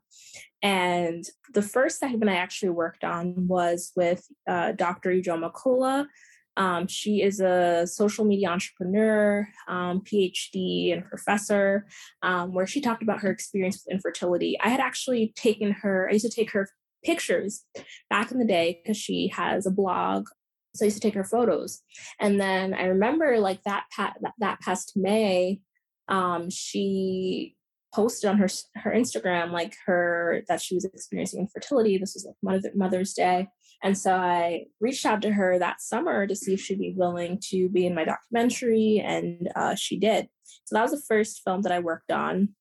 And 0.61 1.25
the 1.53 1.61
first 1.61 1.99
segment 1.99 2.29
I 2.29 2.35
actually 2.35 2.69
worked 2.69 3.03
on 3.03 3.47
was 3.47 3.91
with 3.95 4.25
uh, 4.47 4.73
Dr. 4.73 5.11
Ujoma 5.11 5.51
Kola. 5.51 6.07
Um, 6.55 6.87
she 6.87 7.21
is 7.21 7.39
a 7.39 7.87
social 7.87 8.25
media 8.25 8.49
entrepreneur, 8.49 9.47
um, 9.67 10.01
PhD, 10.01 10.93
and 10.93 11.05
professor, 11.05 11.87
um, 12.21 12.53
where 12.53 12.67
she 12.67 12.81
talked 12.81 13.03
about 13.03 13.21
her 13.21 13.31
experience 13.31 13.83
with 13.85 13.95
infertility. 13.95 14.57
I 14.61 14.69
had 14.69 14.79
actually 14.79 15.33
taken 15.35 15.71
her, 15.71 16.07
I 16.09 16.13
used 16.13 16.25
to 16.25 16.31
take 16.31 16.51
her 16.51 16.69
pictures 17.03 17.65
back 18.09 18.31
in 18.31 18.39
the 18.39 18.45
day 18.45 18.79
because 18.81 18.97
she 18.97 19.29
has 19.35 19.65
a 19.65 19.71
blog 19.71 20.27
so 20.75 20.85
I 20.85 20.87
used 20.87 21.01
to 21.01 21.07
take 21.07 21.13
her 21.13 21.23
photos. 21.23 21.81
And 22.19 22.39
then 22.39 22.73
I 22.73 22.85
remember 22.85 23.37
like 23.39 23.63
that 23.63 23.85
that, 23.97 24.15
that 24.39 24.59
past 24.61 24.93
May, 24.95 25.59
um, 26.07 26.49
she 26.49 27.55
posted 27.93 28.29
on 28.29 28.37
her 28.37 28.47
her 28.75 28.91
Instagram 28.91 29.51
like 29.51 29.75
her 29.85 30.43
that 30.47 30.61
she 30.61 30.75
was 30.75 30.85
experiencing 30.85 31.41
infertility. 31.41 31.97
This 31.97 32.15
was 32.15 32.25
like 32.25 32.35
Mother, 32.41 32.71
Mother's 32.75 33.13
Day. 33.13 33.49
And 33.83 33.97
so 33.97 34.15
I 34.15 34.67
reached 34.79 35.05
out 35.05 35.21
to 35.23 35.33
her 35.33 35.59
that 35.59 35.81
summer 35.81 36.25
to 36.25 36.35
see 36.35 36.53
if 36.53 36.61
she'd 36.61 36.79
be 36.79 36.93
willing 36.95 37.37
to 37.49 37.67
be 37.67 37.85
in 37.85 37.93
my 37.93 38.05
documentary, 38.05 39.03
and 39.05 39.49
uh, 39.57 39.75
she 39.75 39.99
did. 39.99 40.29
So 40.63 40.75
that 40.75 40.83
was 40.83 40.91
the 40.91 41.05
first 41.05 41.41
film 41.43 41.63
that 41.63 41.73
I 41.73 41.79
worked 41.79 42.09
on. 42.09 42.55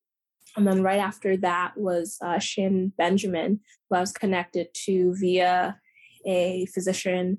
And 0.56 0.66
then 0.66 0.82
right 0.82 0.98
after 0.98 1.36
that 1.38 1.74
was 1.76 2.18
uh, 2.22 2.40
Shin 2.40 2.92
Benjamin, 2.98 3.60
who 3.88 3.96
I 3.96 4.00
was 4.00 4.12
connected 4.12 4.68
to 4.84 5.14
via 5.16 5.78
a 6.26 6.66
physician 6.66 7.38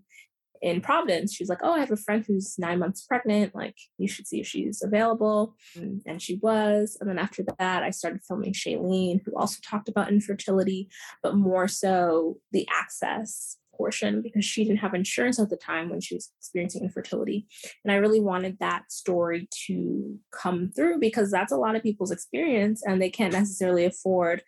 in 0.62 0.80
Providence. 0.80 1.34
She 1.34 1.43
was 1.43 1.50
like, 1.50 1.60
Oh, 1.62 1.74
I 1.74 1.80
have 1.80 1.91
a 1.91 1.98
friend 1.98 2.24
who's 2.26 2.56
nine 2.58 2.80
months 2.80 3.06
pregnant. 3.06 3.54
Like, 3.54 3.76
you 3.98 4.08
should 4.08 4.28
see 4.28 4.39
if 4.39 4.48
she's 4.48 4.82
available. 4.82 5.56
And 5.76 6.22
she 6.22 6.39
was. 6.41 6.98
And 7.00 7.10
then 7.10 7.19
after 7.19 7.43
that, 7.60 7.84
I 7.84 7.89
started 7.89 8.22
filming 8.26 8.54
Shailene, 8.54 9.19
who 9.26 9.34
also 9.36 9.60
talked 9.62 9.89
about 9.89 10.10
infertility, 10.10 10.88
but 11.22 11.36
more 11.36 11.67
so 11.67 12.38
the 12.54 12.65
access 12.74 13.58
portion 13.76 14.22
because 14.22 14.46
she 14.46 14.64
didn't 14.64 14.80
have 14.80 14.94
insurance 14.94 15.40
at 15.40 15.50
the 15.50 15.58
time 15.58 15.90
when 15.90 16.02
she 16.02 16.16
was 16.16 16.32
experiencing 16.40 16.84
infertility. 16.84 17.48
And 17.84 17.92
I 17.92 17.96
really 17.96 18.20
wanted 18.20 18.58
that 18.60 18.92
story 18.92 19.48
to 19.68 20.18
come 20.32 20.72
through 20.76 21.00
because 21.00 21.32
that's 21.32 21.52
a 21.52 21.58
lot 21.58 21.76
of 21.76 21.84
people's 21.84 22.12
experience 22.12 22.84
and 22.86 23.02
they 23.02 23.10
can't 23.10 23.34
necessarily 23.34 23.86
afford 23.86 24.44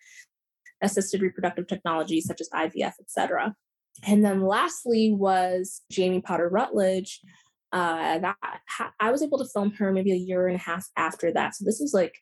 assisted 0.82 1.22
reproductive 1.22 1.66
technology 1.66 2.20
such 2.20 2.40
as 2.40 2.50
IVF, 2.50 2.92
et 3.00 3.10
cetera. 3.10 3.54
And 4.06 4.24
then 4.24 4.42
lastly 4.42 5.12
was 5.12 5.82
Jamie 5.90 6.20
Potter 6.20 6.48
Rutledge. 6.48 7.20
Uh, 7.72 8.18
that 8.20 8.36
I 9.00 9.10
was 9.10 9.22
able 9.22 9.38
to 9.38 9.48
film 9.52 9.72
her 9.72 9.92
maybe 9.92 10.12
a 10.12 10.16
year 10.16 10.46
and 10.46 10.56
a 10.56 10.60
half 10.60 10.86
after 10.96 11.32
that. 11.32 11.56
So 11.56 11.64
this 11.64 11.78
was 11.80 11.92
like, 11.92 12.14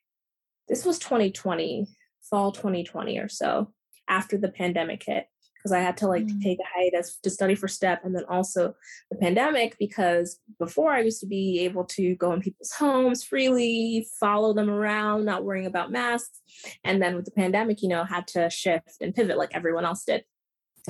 this 0.68 0.84
was 0.84 0.98
2020, 0.98 1.86
fall 2.28 2.50
2020 2.50 3.18
or 3.18 3.28
so 3.28 3.72
after 4.08 4.36
the 4.38 4.48
pandemic 4.48 5.04
hit. 5.06 5.26
Because 5.64 5.72
I 5.72 5.80
had 5.80 5.96
to 5.98 6.08
like 6.08 6.26
Mm. 6.26 6.42
take 6.42 6.58
a 6.60 6.78
hiatus 6.78 7.16
to 7.22 7.30
study 7.30 7.54
for 7.54 7.68
STEP 7.68 8.04
and 8.04 8.14
then 8.14 8.24
also 8.28 8.74
the 9.10 9.16
pandemic. 9.16 9.76
Because 9.78 10.38
before 10.58 10.92
I 10.92 11.00
used 11.00 11.20
to 11.20 11.26
be 11.26 11.60
able 11.60 11.84
to 11.86 12.14
go 12.16 12.34
in 12.34 12.42
people's 12.42 12.72
homes 12.72 13.24
freely, 13.24 14.06
follow 14.20 14.52
them 14.52 14.68
around, 14.68 15.24
not 15.24 15.42
worrying 15.44 15.64
about 15.66 15.90
masks. 15.90 16.42
And 16.84 17.00
then 17.00 17.16
with 17.16 17.24
the 17.24 17.30
pandemic, 17.30 17.80
you 17.80 17.88
know, 17.88 18.04
had 18.04 18.26
to 18.28 18.50
shift 18.50 18.96
and 19.00 19.14
pivot 19.14 19.38
like 19.38 19.54
everyone 19.54 19.86
else 19.86 20.04
did. 20.04 20.24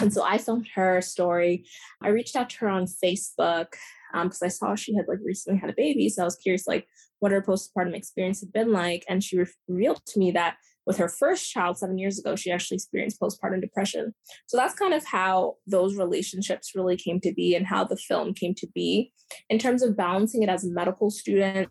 And 0.01 0.13
so 0.13 0.25
I 0.25 0.39
filmed 0.39 0.67
her 0.75 1.01
story. 1.01 1.67
I 2.03 2.09
reached 2.09 2.35
out 2.35 2.51
to 2.51 2.59
her 2.59 2.69
on 2.69 2.87
Facebook 2.87 3.75
because 4.13 4.43
I 4.43 4.49
saw 4.49 4.75
she 4.75 4.97
had 4.97 5.07
like 5.07 5.21
recently 5.23 5.61
had 5.61 5.71
a 5.71 5.75
baby. 5.77 6.09
So 6.09 6.23
I 6.23 6.25
was 6.25 6.35
curious, 6.35 6.67
like, 6.67 6.89
what 7.21 7.31
her 7.31 7.41
postpartum 7.41 7.95
experience 7.95 8.41
had 8.41 8.53
been 8.53 8.73
like. 8.73 9.05
And 9.09 9.23
she 9.23 9.39
re- 9.39 9.47
revealed 9.69 10.03
to 10.07 10.19
me 10.19 10.33
that 10.33 10.57
with 10.87 10.97
her 10.99 11.09
first 11.09 11.51
child 11.51 11.79
seven 11.79 11.99
years 11.99 12.19
ago, 12.19 12.37
she 12.37 12.51
actually 12.51 12.77
experienced 12.77 13.21
postpartum 13.21 13.61
depression. 13.61 14.15
So 14.47 14.57
that's 14.57 14.75
kind 14.75 14.95
of 14.95 15.05
how 15.05 15.57
those 15.67 15.97
relationships 15.97 16.73
really 16.75 16.97
came 16.97 17.21
to 17.21 17.33
be 17.33 17.55
and 17.55 17.67
how 17.67 17.85
the 17.85 17.97
film 17.97 18.35
came 18.35 18.55
to 18.57 18.67
be. 18.75 19.13
In 19.49 19.59
terms 19.59 19.83
of 19.83 19.97
balancing 19.97 20.43
it 20.43 20.49
as 20.49 20.65
a 20.65 20.71
medical 20.71 21.11
student, 21.11 21.69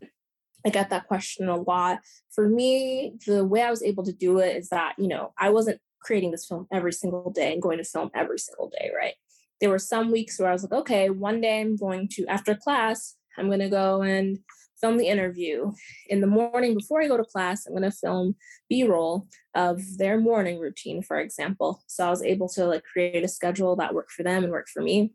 I 0.66 0.70
get 0.70 0.90
that 0.90 1.08
question 1.08 1.50
a 1.50 1.58
lot. 1.58 2.00
For 2.34 2.48
me, 2.48 3.14
the 3.28 3.46
way 3.46 3.62
I 3.62 3.70
was 3.70 3.84
able 3.84 4.04
to 4.06 4.14
do 4.14 4.40
it 4.40 4.56
is 4.56 4.70
that, 4.70 4.96
you 4.98 5.08
know, 5.08 5.34
I 5.38 5.50
wasn't 5.50 5.80
creating 6.02 6.32
this 6.32 6.46
film 6.46 6.68
every 6.72 6.94
single 6.94 7.32
day 7.32 7.54
and 7.54 7.62
going 7.62 7.78
to 7.78 7.84
film 7.84 8.10
every 8.16 8.40
single 8.40 8.70
day, 8.70 8.92
right? 8.96 9.14
There 9.62 9.70
were 9.70 9.80
some 9.80 10.12
weeks 10.12 10.40
where 10.40 10.50
I 10.50 10.54
was 10.54 10.64
like, 10.64 10.74
okay, 10.82 11.10
one 11.10 11.42
day 11.42 11.62
I'm 11.62 11.76
going 11.76 12.10
to, 12.14 12.26
after 12.28 12.56
class, 12.56 13.16
I'm 13.38 13.48
going 13.48 13.60
to 13.60 13.70
go 13.70 14.02
and 14.02 14.40
film 14.84 14.98
the 14.98 15.08
interview. 15.08 15.72
In 16.08 16.20
the 16.20 16.28
morning 16.28 16.76
before 16.76 17.02
I 17.02 17.08
go 17.08 17.16
to 17.16 17.24
class, 17.24 17.66
I'm 17.66 17.74
going 17.74 17.84
to 17.84 17.92
film 17.92 18.36
B 18.70 18.84
roll 18.84 19.28
of 19.56 19.82
their 19.98 20.20
morning 20.20 20.60
routine, 20.60 21.02
for 21.02 21.20
example. 21.20 21.82
So 21.88 22.06
I 22.06 22.10
was 22.10 22.22
able 22.22 22.50
to 22.50 22.66
like 22.66 22.84
create 22.84 23.24
a 23.24 23.30
schedule 23.30 23.78
that 23.78 23.94
worked 23.94 24.12
for 24.12 24.24
them 24.24 24.44
and 24.44 24.52
worked 24.52 24.70
for 24.70 24.84
me. 24.84 25.14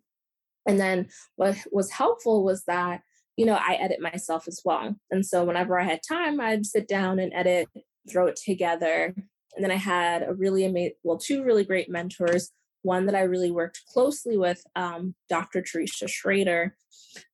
And 0.66 0.80
then 0.80 1.08
what 1.36 1.56
was 1.70 1.90
helpful 1.90 2.44
was 2.44 2.64
that, 2.64 3.02
you 3.36 3.44
know, 3.44 3.58
I 3.60 3.74
edit 3.74 4.00
myself 4.00 4.48
as 4.48 4.62
well. 4.64 4.96
And 5.10 5.24
so 5.24 5.44
whenever 5.44 5.78
I 5.78 5.84
had 5.84 6.00
time, 6.06 6.40
I'd 6.40 6.64
sit 6.64 6.88
down 6.88 7.18
and 7.18 7.32
edit, 7.34 7.68
throw 8.10 8.26
it 8.26 8.36
together, 8.42 9.14
And 9.54 9.64
then 9.64 9.70
I 9.70 9.76
had 9.76 10.22
a 10.22 10.32
really 10.32 10.64
amazing, 10.64 10.94
well, 11.02 11.18
two 11.18 11.44
really 11.44 11.64
great 11.64 11.90
mentors. 11.90 12.50
One 12.82 13.06
that 13.06 13.14
I 13.14 13.22
really 13.22 13.50
worked 13.50 13.82
closely 13.92 14.38
with, 14.38 14.62
um, 14.76 15.14
Dr. 15.28 15.60
Teresa 15.60 16.08
Schrader, 16.08 16.76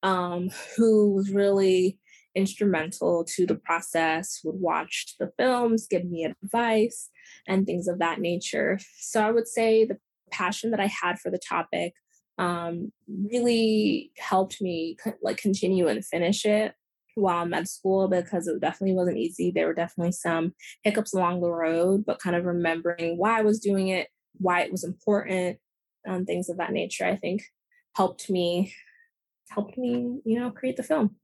um, 0.02 0.50
who 0.76 1.12
was 1.12 1.30
really 1.30 1.98
instrumental 2.34 3.24
to 3.36 3.46
the 3.46 3.54
process, 3.54 4.40
would 4.44 4.60
watch 4.60 5.14
the 5.18 5.30
films, 5.38 5.86
give 5.88 6.04
me 6.04 6.24
advice, 6.24 7.10
and 7.46 7.66
things 7.66 7.88
of 7.88 7.98
that 7.98 8.20
nature. 8.20 8.78
So 8.98 9.26
I 9.26 9.30
would 9.30 9.48
say 9.48 9.84
the 9.84 9.98
passion 10.30 10.70
that 10.70 10.80
I 10.80 10.86
had 10.86 11.18
for 11.18 11.30
the 11.30 11.38
topic 11.38 11.94
um, 12.38 12.92
really 13.08 14.10
helped 14.18 14.60
me 14.60 14.96
like 15.22 15.36
continue 15.36 15.86
and 15.86 16.04
finish 16.04 16.44
it 16.44 16.74
while 17.14 17.46
med 17.46 17.68
school 17.68 18.08
because 18.08 18.48
it 18.48 18.60
definitely 18.60 18.96
wasn't 18.96 19.18
easy. 19.18 19.52
There 19.52 19.68
were 19.68 19.74
definitely 19.74 20.12
some 20.12 20.52
hiccups 20.82 21.14
along 21.14 21.40
the 21.40 21.50
road, 21.50 22.04
but 22.04 22.18
kind 22.18 22.34
of 22.34 22.44
remembering 22.44 23.18
why 23.18 23.38
I 23.38 23.42
was 23.42 23.60
doing 23.60 23.88
it, 23.88 24.08
why 24.38 24.62
it 24.62 24.72
was 24.72 24.82
important, 24.82 25.58
um, 26.08 26.24
things 26.24 26.48
of 26.48 26.56
that 26.56 26.72
nature, 26.72 27.06
I 27.06 27.16
think 27.16 27.42
helped 27.94 28.28
me 28.28 28.74
helped 29.50 29.78
me, 29.78 30.20
you 30.24 30.38
know, 30.38 30.50
create 30.50 30.76
the 30.76 30.82
film. 30.82 31.16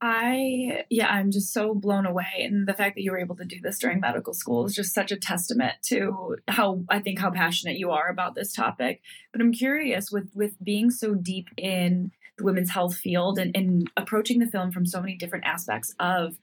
I, 0.00 0.84
yeah, 0.90 1.08
I'm 1.08 1.30
just 1.30 1.52
so 1.52 1.74
blown 1.74 2.04
away. 2.04 2.26
And 2.40 2.66
the 2.68 2.74
fact 2.74 2.94
that 2.94 3.02
you 3.02 3.12
were 3.12 3.18
able 3.18 3.36
to 3.36 3.44
do 3.44 3.56
this 3.62 3.78
during 3.78 4.00
medical 4.00 4.34
school 4.34 4.66
is 4.66 4.74
just 4.74 4.92
such 4.92 5.12
a 5.12 5.16
testament 5.16 5.74
to 5.86 6.36
how 6.48 6.84
I 6.90 6.98
think 6.98 7.18
how 7.18 7.30
passionate 7.30 7.78
you 7.78 7.90
are 7.90 8.08
about 8.08 8.34
this 8.34 8.52
topic. 8.52 9.00
But 9.32 9.40
I'm 9.40 9.52
curious 9.52 10.10
with, 10.10 10.30
with 10.34 10.62
being 10.62 10.90
so 10.90 11.14
deep 11.14 11.48
in 11.56 12.10
the 12.36 12.44
women's 12.44 12.70
health 12.70 12.96
field 12.96 13.38
and, 13.38 13.56
and 13.56 13.90
approaching 13.96 14.40
the 14.40 14.46
film 14.46 14.72
from 14.72 14.84
so 14.84 15.00
many 15.00 15.16
different 15.16 15.46
aspects 15.46 15.94
of 15.98 16.36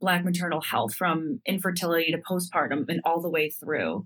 Black 0.00 0.24
maternal 0.24 0.60
health, 0.60 0.94
from 0.94 1.40
infertility 1.44 2.12
to 2.12 2.18
postpartum 2.18 2.84
and 2.88 3.00
all 3.04 3.20
the 3.20 3.30
way 3.30 3.50
through. 3.50 4.04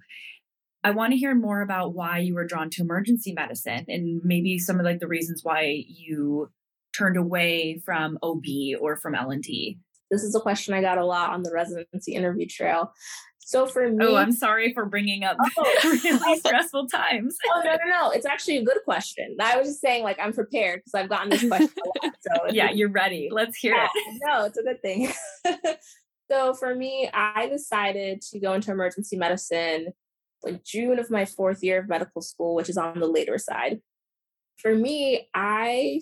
I 0.85 0.91
want 0.91 1.13
to 1.13 1.19
hear 1.19 1.35
more 1.35 1.61
about 1.61 1.95
why 1.95 2.19
you 2.19 2.35
were 2.35 2.47
drawn 2.47 2.71
to 2.71 2.83
emergency 2.83 3.33
medicine 3.33 3.85
and 3.89 4.21
maybe 4.25 4.59
some 4.59 4.81
of 4.81 4.85
like 4.85 5.01
the 5.01 5.07
reasons 5.07 5.45
why 5.45 5.85
you 5.87 6.51
turned 6.97 7.17
away 7.17 7.81
from 7.85 8.19
OB 8.23 8.45
or 8.81 8.97
from 8.97 9.15
L&D. 9.15 9.79
This 10.11 10.23
is 10.23 10.35
a 10.35 10.41
question 10.41 10.75
I 10.75 10.83
got 10.83 10.99
a 10.99 11.05
lot 11.05 11.31
on 11.31 11.43
the 11.43 11.53
residency 11.53 12.15
interview 12.15 12.47
trail. 12.47 12.93
So 13.45 13.67
for 13.67 13.89
me, 13.89 14.07
oh, 14.07 14.17
I'm 14.17 14.33
sorry 14.33 14.73
for 14.73 14.87
bringing 14.87 15.25
up 15.25 15.37
oh, 15.59 15.81
really 16.05 16.39
stressful 16.39 16.87
times. 16.87 17.37
oh 17.53 17.63
no, 17.65 17.73
no, 17.73 17.91
no! 17.91 18.11
It's 18.11 18.25
actually 18.25 18.59
a 18.59 18.65
good 18.65 18.79
question. 18.85 19.37
I 19.41 19.57
was 19.59 19.69
just 19.69 19.81
saying, 19.81 20.05
like, 20.05 20.19
I'm 20.21 20.33
prepared 20.33 20.81
because 20.81 20.95
I've 20.95 21.09
gotten 21.09 21.31
this 21.31 21.47
question 21.47 21.71
a 21.85 22.07
lot. 22.07 22.15
So 22.21 22.51
yeah, 22.51 22.71
you're 22.71 22.89
ready. 22.89 23.29
Let's 23.33 23.57
hear 23.57 23.75
yeah, 23.75 23.89
it. 23.93 24.21
No, 24.25 24.45
it's 24.45 24.59
a 24.59 24.63
good 24.63 24.81
thing. 24.81 25.13
so 26.31 26.55
for 26.55 26.75
me, 26.75 27.11
I 27.13 27.49
decided 27.49 28.23
to 28.31 28.39
go 28.39 28.53
into 28.53 28.71
emergency 28.71 29.17
medicine 29.17 29.89
like 30.43 30.65
June 30.65 30.99
of 30.99 31.11
my 31.11 31.25
fourth 31.25 31.63
year 31.63 31.81
of 31.81 31.89
medical 31.89 32.23
school, 32.23 32.55
which 32.55 32.69
is 32.69 32.77
on 32.77 32.99
the 33.01 33.07
later 33.07 33.39
side. 33.39 33.81
For 34.59 34.75
me, 34.75 35.29
I 35.35 36.01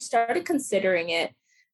started 0.00 0.44
considering 0.44 1.10
it 1.10 1.32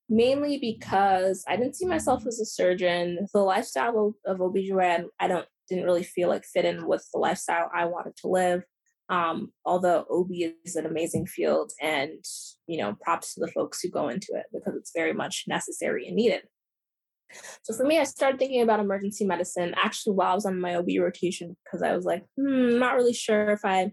mainly 0.08 0.58
because 0.58 1.44
I 1.48 1.56
didn't 1.56 1.76
see 1.76 1.86
myself 1.86 2.26
as 2.26 2.38
a 2.40 2.44
surgeon. 2.44 3.26
The 3.32 3.40
lifestyle 3.40 4.14
of, 4.26 4.40
of 4.40 4.52
OBGYN, 4.52 5.06
I 5.18 5.28
don't 5.28 5.46
didn't 5.68 5.84
really 5.84 6.02
feel 6.02 6.28
like 6.28 6.44
fit 6.44 6.64
in 6.64 6.86
with 6.86 7.06
the 7.12 7.18
lifestyle 7.18 7.70
I 7.74 7.86
wanted 7.86 8.16
to 8.16 8.28
live. 8.28 8.62
Um, 9.08 9.52
although 9.64 10.04
OB 10.10 10.30
is 10.64 10.76
an 10.76 10.86
amazing 10.86 11.26
field 11.26 11.72
and 11.80 12.24
you 12.66 12.78
know, 12.78 12.96
props 13.00 13.34
to 13.34 13.40
the 13.40 13.52
folks 13.52 13.80
who 13.80 13.90
go 13.90 14.08
into 14.08 14.28
it 14.34 14.46
because 14.52 14.74
it's 14.76 14.92
very 14.94 15.12
much 15.12 15.44
necessary 15.46 16.06
and 16.06 16.16
needed. 16.16 16.42
So 17.62 17.74
for 17.74 17.84
me, 17.84 17.98
I 17.98 18.04
started 18.04 18.38
thinking 18.38 18.62
about 18.62 18.80
emergency 18.80 19.24
medicine 19.24 19.74
actually 19.76 20.14
while 20.14 20.32
I 20.32 20.34
was 20.34 20.46
on 20.46 20.60
my 20.60 20.76
OB 20.76 20.88
rotation 21.00 21.56
because 21.64 21.82
I 21.82 21.94
was 21.94 22.04
like, 22.04 22.24
hmm, 22.36 22.78
not 22.78 22.94
really 22.94 23.14
sure 23.14 23.50
if 23.50 23.64
I'm 23.64 23.92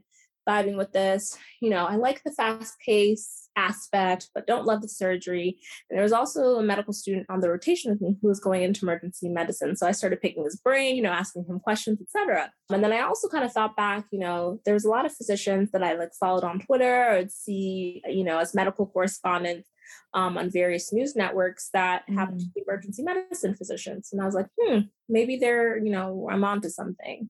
vibing 0.49 0.77
with 0.77 0.91
this. 0.91 1.38
You 1.62 1.69
know, 1.69 1.85
I 1.85 1.95
like 1.95 2.23
the 2.23 2.31
fast 2.31 2.73
pace 2.85 3.49
aspect, 3.55 4.29
but 4.33 4.47
don't 4.47 4.65
love 4.65 4.81
the 4.81 4.88
surgery. 4.88 5.57
And 5.89 5.97
there 5.97 6.03
was 6.03 6.13
also 6.13 6.55
a 6.55 6.63
medical 6.63 6.93
student 6.93 7.25
on 7.29 7.41
the 7.41 7.49
rotation 7.49 7.91
with 7.91 8.01
me 8.01 8.17
who 8.21 8.27
was 8.27 8.39
going 8.39 8.63
into 8.63 8.85
emergency 8.85 9.29
medicine. 9.29 9.75
So 9.75 9.88
I 9.88 9.91
started 9.91 10.21
picking 10.21 10.43
his 10.43 10.57
brain, 10.57 10.95
you 10.95 11.01
know, 11.01 11.12
asking 11.12 11.45
him 11.47 11.59
questions, 11.59 11.99
etc. 12.01 12.51
And 12.71 12.83
then 12.83 12.93
I 12.93 13.01
also 13.01 13.27
kind 13.27 13.43
of 13.43 13.51
thought 13.51 13.75
back, 13.75 14.05
you 14.12 14.19
know, 14.19 14.59
there's 14.65 14.85
a 14.85 14.89
lot 14.89 15.05
of 15.05 15.13
physicians 15.13 15.71
that 15.71 15.83
I 15.83 15.93
like 15.93 16.13
followed 16.19 16.43
on 16.43 16.59
Twitter 16.59 17.03
or 17.03 17.12
I'd 17.12 17.31
see, 17.31 18.01
you 18.07 18.23
know, 18.23 18.39
as 18.39 18.55
medical 18.55 18.88
correspondents 18.88 19.69
um, 20.13 20.38
on 20.38 20.49
various 20.49 20.93
news 20.93 21.15
networks 21.15 21.69
that 21.73 22.03
mm. 22.09 22.15
happen 22.15 22.39
to 22.39 22.45
be 22.55 22.63
emergency 22.67 23.03
medicine 23.03 23.55
physicians. 23.55 24.09
And 24.12 24.21
I 24.21 24.25
was 24.25 24.35
like, 24.35 24.47
hmm, 24.59 24.79
maybe 25.07 25.38
they're, 25.38 25.77
you 25.77 25.91
know, 25.91 26.27
I'm 26.31 26.43
onto 26.43 26.69
something. 26.69 27.29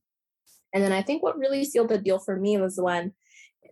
And 0.72 0.82
then 0.82 0.92
I 0.92 1.02
think 1.02 1.22
what 1.22 1.38
really 1.38 1.64
sealed 1.64 1.88
the 1.88 1.98
deal 1.98 2.18
for 2.18 2.36
me 2.36 2.58
was 2.58 2.78
when 2.80 3.12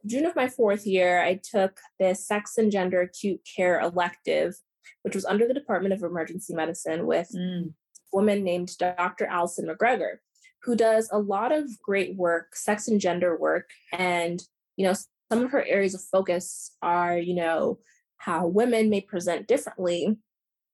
June 0.07 0.27
of 0.27 0.37
my 0.37 0.49
fourth 0.49 0.87
year, 0.87 1.23
I 1.23 1.41
took 1.43 1.79
this 1.99 2.27
sex 2.27 2.59
and 2.59 2.73
gender 2.73 3.01
acute 3.01 3.41
care 3.57 3.81
elective, 3.81 4.55
which 5.03 5.15
was 5.15 5.25
under 5.25 5.47
the 5.47 5.55
Department 5.55 5.95
of 5.95 6.03
Emergency 6.03 6.55
Medicine 6.55 7.07
with 7.07 7.29
mm. 7.35 7.69
a 7.69 7.73
woman 8.13 8.43
named 8.43 8.77
Dr. 8.79 9.27
Alyson 9.27 9.69
McGregor, 9.69 10.17
who 10.63 10.77
does 10.77 11.09
a 11.13 11.19
lot 11.19 11.53
of 11.53 11.69
great 11.83 12.17
work, 12.17 12.57
sex 12.57 12.89
and 12.89 13.01
gender 13.01 13.37
work. 13.37 13.71
And, 13.93 14.43
you 14.77 14.87
know, 14.87 14.95
some 15.31 15.45
of 15.45 15.51
her 15.51 15.65
areas 15.65 15.95
of 15.95 16.01
focus 16.03 16.77
are, 16.83 17.19
you 17.19 17.35
know, 17.35 17.79
how 18.17 18.47
women 18.47 18.91
may 18.91 19.01
present 19.01 19.47
differently 19.47 20.17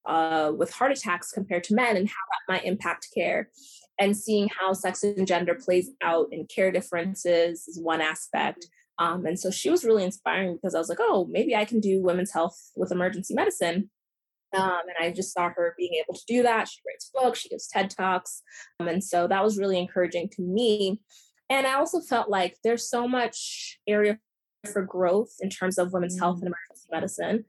uh, 0.06 0.52
with 0.56 0.72
heart 0.72 0.92
attacks 0.92 1.32
compared 1.32 1.64
to 1.64 1.74
men 1.74 1.96
and 1.96 2.08
how 2.08 2.14
that 2.14 2.52
might 2.52 2.64
impact 2.64 3.08
care. 3.14 3.50
And 3.98 4.16
seeing 4.16 4.48
how 4.48 4.72
sex 4.72 5.02
and 5.02 5.26
gender 5.26 5.54
plays 5.54 5.90
out 6.02 6.28
in 6.33 6.46
care 6.46 6.72
differences 6.72 7.68
is 7.68 7.78
one 7.80 8.00
aspect. 8.00 8.66
Um, 8.98 9.26
and 9.26 9.38
so 9.38 9.50
she 9.50 9.70
was 9.70 9.85
really 9.85 10.04
inspiring 10.04 10.54
because 10.54 10.74
I 10.74 10.78
was 10.78 10.88
like, 10.88 10.98
oh, 11.00 11.26
maybe 11.30 11.54
I 11.54 11.64
can 11.64 11.80
do 11.80 12.02
women's 12.02 12.33
health 12.33 12.70
with 12.76 12.92
emergency 12.92 13.35
medicine. 13.35 13.90
Um, 14.57 14.80
and 14.87 14.96
I 15.07 15.12
just 15.12 15.33
saw 15.33 15.50
her 15.57 15.74
being 15.76 15.94
able 15.94 16.14
to 16.14 16.24
do 16.28 16.42
that. 16.44 16.68
She 16.68 16.80
writes 16.87 17.11
books, 17.12 17.40
she 17.40 17.48
gives 17.48 17.66
TED 17.66 17.90
Talks. 17.90 18.42
Um, 18.78 18.87
and 18.87 19.02
so 19.02 19.26
that 19.26 19.42
was 19.42 19.59
really 19.59 19.78
encouraging 19.78 20.28
to 20.30 20.42
me. 20.42 21.00
And 21.50 21.66
I 21.66 21.74
also 21.74 22.00
felt 22.00 22.28
like 22.28 22.57
there's 22.62 22.88
so 22.88 23.09
much 23.09 23.78
area 23.87 24.18
for 24.72 24.83
growth 24.83 25.33
in 25.40 25.50
terms 25.50 25.76
of 25.76 25.92
women's 25.92 26.18
health 26.18 26.40
and 26.42 26.52
mm. 26.52 26.54
emergency 26.54 26.88
medicine 26.90 27.44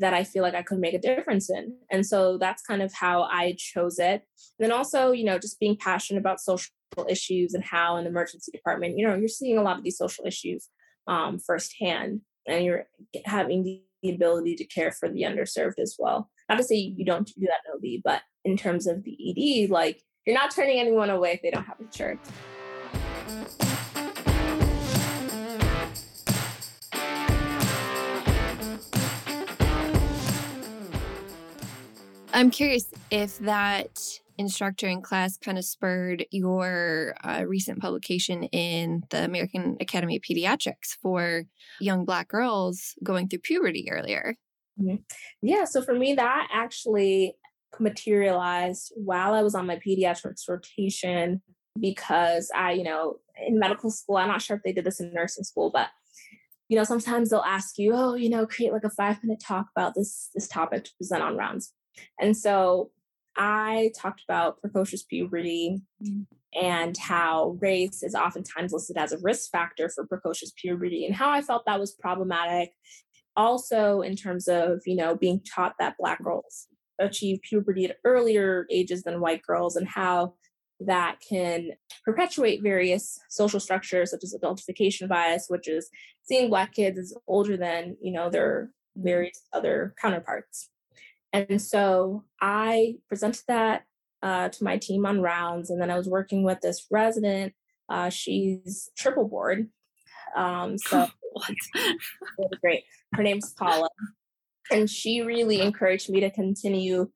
that 0.00 0.14
I 0.14 0.24
feel 0.24 0.42
like 0.42 0.54
I 0.54 0.62
could 0.62 0.78
make 0.78 0.94
a 0.94 0.98
difference 0.98 1.50
in. 1.50 1.76
And 1.90 2.04
so 2.04 2.38
that's 2.38 2.62
kind 2.62 2.82
of 2.82 2.92
how 2.92 3.22
I 3.22 3.54
chose 3.58 3.98
it. 3.98 4.22
And 4.58 4.70
then 4.70 4.72
also, 4.72 5.12
you 5.12 5.24
know, 5.24 5.38
just 5.38 5.60
being 5.60 5.76
passionate 5.76 6.20
about 6.20 6.40
social 6.40 6.72
issues 7.08 7.54
and 7.54 7.64
how 7.64 7.96
in 7.96 8.04
the 8.04 8.10
emergency 8.10 8.50
department, 8.52 8.98
you 8.98 9.06
know, 9.06 9.14
you're 9.14 9.28
seeing 9.28 9.58
a 9.58 9.62
lot 9.62 9.78
of 9.78 9.84
these 9.84 9.98
social 9.98 10.24
issues 10.26 10.68
um, 11.06 11.38
firsthand 11.38 12.20
and 12.46 12.64
you're 12.64 12.86
having 13.24 13.64
the, 13.64 13.80
ability 14.06 14.54
to 14.54 14.66
care 14.66 14.92
for 14.92 15.08
the 15.08 15.22
underserved 15.22 15.78
as 15.78 15.96
well. 15.98 16.28
Not 16.50 16.58
to 16.58 16.62
say 16.62 16.74
you 16.76 17.06
don't 17.06 17.26
do 17.26 17.46
that 17.46 17.60
in 17.64 17.96
OB, 17.96 18.02
but 18.04 18.20
in 18.44 18.54
terms 18.54 18.86
of 18.86 19.02
the 19.02 19.64
ED, 19.64 19.70
like 19.70 20.02
you're 20.26 20.36
not 20.36 20.50
turning 20.50 20.78
anyone 20.78 21.08
away 21.08 21.32
if 21.32 21.40
they 21.40 21.50
don't 21.50 21.64
have 21.64 21.80
insurance. 21.80 22.30
I'm 32.34 32.50
curious 32.50 32.90
if 33.12 33.38
that 33.38 34.00
instructor 34.38 34.88
in 34.88 35.02
class 35.02 35.36
kind 35.36 35.56
of 35.56 35.64
spurred 35.64 36.26
your 36.32 37.14
uh, 37.22 37.44
recent 37.46 37.80
publication 37.80 38.42
in 38.44 39.04
the 39.10 39.24
American 39.24 39.76
Academy 39.80 40.16
of 40.16 40.22
Pediatrics 40.22 40.96
for 41.00 41.44
young 41.80 42.04
Black 42.04 42.26
girls 42.26 42.96
going 43.04 43.28
through 43.28 43.38
puberty 43.38 43.88
earlier. 43.88 44.34
Mm-hmm. 44.80 44.96
Yeah, 45.42 45.64
so 45.64 45.80
for 45.80 45.94
me, 45.94 46.14
that 46.14 46.48
actually 46.52 47.36
materialized 47.78 48.92
while 48.96 49.34
I 49.34 49.42
was 49.42 49.54
on 49.54 49.66
my 49.66 49.76
pediatrics 49.76 50.48
rotation 50.48 51.40
because 51.80 52.50
I, 52.52 52.72
you 52.72 52.82
know, 52.82 53.18
in 53.46 53.60
medical 53.60 53.90
school, 53.90 54.16
I'm 54.16 54.28
not 54.28 54.42
sure 54.42 54.56
if 54.56 54.64
they 54.64 54.72
did 54.72 54.84
this 54.84 54.98
in 54.98 55.14
nursing 55.14 55.44
school, 55.44 55.70
but 55.72 55.88
you 56.68 56.76
know, 56.76 56.84
sometimes 56.84 57.30
they'll 57.30 57.40
ask 57.40 57.78
you, 57.78 57.92
oh, 57.94 58.14
you 58.14 58.28
know, 58.28 58.44
create 58.44 58.72
like 58.72 58.84
a 58.84 58.90
five 58.90 59.22
minute 59.22 59.40
talk 59.40 59.66
about 59.76 59.94
this 59.94 60.30
this 60.34 60.48
topic 60.48 60.84
to 60.84 60.90
present 60.98 61.22
on 61.22 61.36
rounds. 61.36 61.72
And 62.20 62.36
so 62.36 62.90
I 63.36 63.90
talked 64.00 64.22
about 64.28 64.60
precocious 64.60 65.02
puberty 65.02 65.82
mm. 66.02 66.26
and 66.54 66.96
how 66.96 67.58
race 67.60 68.02
is 68.02 68.14
oftentimes 68.14 68.72
listed 68.72 68.96
as 68.96 69.12
a 69.12 69.18
risk 69.18 69.50
factor 69.50 69.88
for 69.88 70.06
precocious 70.06 70.52
puberty 70.56 71.04
and 71.04 71.14
how 71.14 71.30
I 71.30 71.42
felt 71.42 71.66
that 71.66 71.80
was 71.80 71.92
problematic. 71.92 72.70
Also, 73.36 74.00
in 74.02 74.14
terms 74.14 74.46
of, 74.46 74.80
you 74.86 74.94
know, 74.94 75.16
being 75.16 75.40
taught 75.54 75.74
that 75.80 75.96
Black 75.98 76.22
girls 76.22 76.68
achieve 77.00 77.40
puberty 77.42 77.86
at 77.86 77.96
earlier 78.04 78.66
ages 78.70 79.02
than 79.02 79.20
white 79.20 79.42
girls 79.42 79.74
and 79.74 79.88
how 79.88 80.34
that 80.78 81.16
can 81.28 81.70
perpetuate 82.04 82.62
various 82.62 83.18
social 83.30 83.58
structures 83.58 84.10
such 84.10 84.22
as 84.22 84.34
adultification 84.40 85.08
bias, 85.08 85.46
which 85.48 85.66
is 85.68 85.88
seeing 86.22 86.48
Black 86.48 86.72
kids 86.72 86.98
as 86.98 87.14
older 87.26 87.56
than, 87.56 87.96
you 88.00 88.12
know, 88.12 88.30
their 88.30 88.70
mm. 88.96 89.04
various 89.04 89.42
other 89.52 89.94
counterparts. 90.00 90.70
And 91.34 91.60
so 91.60 92.22
I 92.40 92.94
presented 93.08 93.42
that 93.48 93.82
uh, 94.22 94.50
to 94.50 94.64
my 94.64 94.78
team 94.78 95.04
on 95.04 95.20
rounds. 95.20 95.68
And 95.68 95.82
then 95.82 95.90
I 95.90 95.98
was 95.98 96.08
working 96.08 96.44
with 96.44 96.60
this 96.60 96.86
resident. 96.92 97.54
Uh, 97.88 98.08
she's 98.08 98.88
triple 98.96 99.28
board. 99.28 99.68
Um, 100.36 100.78
so 100.78 101.08
really 102.38 102.58
great. 102.60 102.84
Her 103.14 103.24
name's 103.24 103.52
Paula. 103.52 103.88
And 104.70 104.88
she 104.88 105.22
really 105.22 105.60
encouraged 105.60 106.08
me 106.08 106.20
to 106.20 106.30
continue 106.30 107.10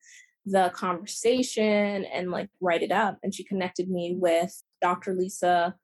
the 0.44 0.72
conversation 0.74 2.04
and 2.04 2.32
like 2.32 2.48
write 2.60 2.82
it 2.82 2.90
up. 2.90 3.18
And 3.22 3.32
she 3.32 3.44
connected 3.44 3.88
me 3.88 4.16
with 4.18 4.60
Dr. 4.82 5.14
Lisa 5.14 5.76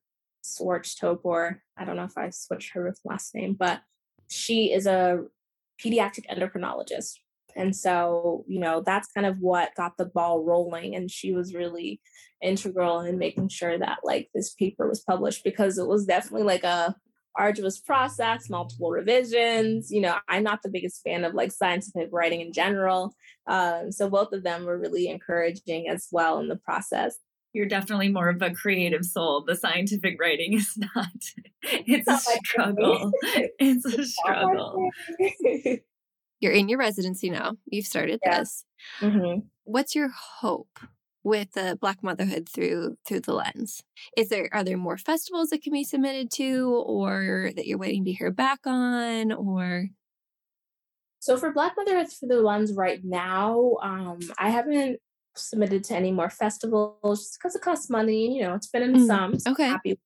Swartz 0.43 0.99
Topor. 0.99 1.59
I 1.79 1.85
don't 1.85 1.95
know 1.95 2.05
if 2.05 2.19
I 2.19 2.31
switched 2.31 2.73
her 2.75 2.93
last 3.05 3.33
name, 3.33 3.55
but 3.57 3.83
she 4.29 4.73
is 4.73 4.87
a 4.87 5.21
pediatric 5.81 6.27
endocrinologist. 6.29 7.13
And 7.57 7.75
so, 7.75 8.45
you 8.49 8.61
know, 8.61 8.83
that's 8.85 9.11
kind 9.13 9.27
of 9.27 9.39
what 9.39 9.75
got 9.77 9.97
the 9.97 10.07
ball 10.07 10.45
rolling. 10.45 10.95
And 10.95 11.11
she 11.11 11.33
was 11.33 11.55
really 11.55 12.01
integral 12.43 13.01
in 13.01 13.19
making 13.19 13.49
sure 13.49 13.79
that 13.79 13.99
like 14.05 14.29
this 14.35 14.55
paper 14.55 14.89
was 14.89 15.01
published 15.01 15.45
because 15.45 15.79
it 15.79 15.87
was 15.87 16.05
definitely 16.05 16.43
like 16.43 16.65
a 16.65 16.95
arduous 17.37 17.81
process, 17.81 18.49
multiple 18.49 18.91
revisions. 18.91 19.91
You 19.91 20.03
know, 20.03 20.17
I'm 20.29 20.43
not 20.43 20.63
the 20.63 20.71
biggest 20.71 21.03
fan 21.03 21.25
of 21.25 21.35
like 21.35 21.53
scientific 21.53 22.09
writing 22.13 22.41
in 22.41 22.53
general. 22.53 23.15
Um, 23.47 23.91
so 23.91 24.09
both 24.09 24.33
of 24.33 24.43
them 24.43 24.65
were 24.65 24.79
really 24.79 25.09
encouraging 25.09 25.89
as 25.89 26.09
well 26.13 26.39
in 26.39 26.49
the 26.49 26.57
process. 26.57 27.17
You're 27.53 27.67
definitely 27.67 28.09
more 28.09 28.29
of 28.29 28.43
a 28.43 28.51
creative 28.51 29.05
soul. 29.05 29.45
The 29.47 29.55
scientific 29.57 30.21
writing 30.21 30.53
is 30.59 30.77
not. 30.77 31.09
It's 31.63 32.09
a 32.09 32.19
struggle. 32.19 33.13
It's 33.59 33.85
a 33.85 34.05
struggle. 34.05 34.91
You're 36.45 36.53
in 36.53 36.69
your 36.69 36.79
residency 36.79 37.31
now. 37.31 37.57
You've 37.65 37.87
started 37.87 38.21
yeah. 38.23 38.41
this. 38.41 38.67
Mm-hmm. 39.01 39.47
What's 39.63 39.95
your 39.95 40.11
hope 40.11 40.79
with 41.23 41.53
the 41.53 41.79
Black 41.81 42.03
motherhood 42.03 42.51
through 42.51 42.99
through 43.07 43.21
the 43.21 43.33
lens? 43.33 43.83
Is 44.15 44.29
there 44.29 44.51
are 44.53 44.63
there 44.63 44.77
more 44.77 44.99
festivals 44.99 45.49
that 45.49 45.63
can 45.63 45.73
be 45.73 45.85
submitted 45.85 46.31
to, 46.33 46.85
or 46.87 47.51
that 47.57 47.67
you're 47.67 47.79
waiting 47.79 48.05
to 48.05 48.13
hear 48.13 48.31
back 48.31 48.59
on, 48.67 49.33
or? 49.33 49.89
So 51.21 51.39
for 51.39 51.51
Black 51.51 51.73
motherhood 51.79 52.09
through 52.11 52.29
the 52.29 52.43
lens 52.43 52.75
right 52.75 53.01
now, 53.03 53.77
um, 53.83 54.19
I 54.37 54.51
haven't 54.51 55.01
submitted 55.37 55.83
to 55.85 55.97
any 55.97 56.13
more 56.13 56.29
festivals 56.29 57.21
just 57.21 57.39
because 57.39 57.57
it 57.57 57.63
costs 57.63 57.89
money. 57.89 58.37
You 58.37 58.43
know, 58.43 58.55
it's 58.55 58.69
been 58.69 58.83
in 58.83 58.97
mm, 58.97 59.07
some. 59.07 59.39
So 59.39 59.53
okay. 59.53 59.69
happy 59.69 59.99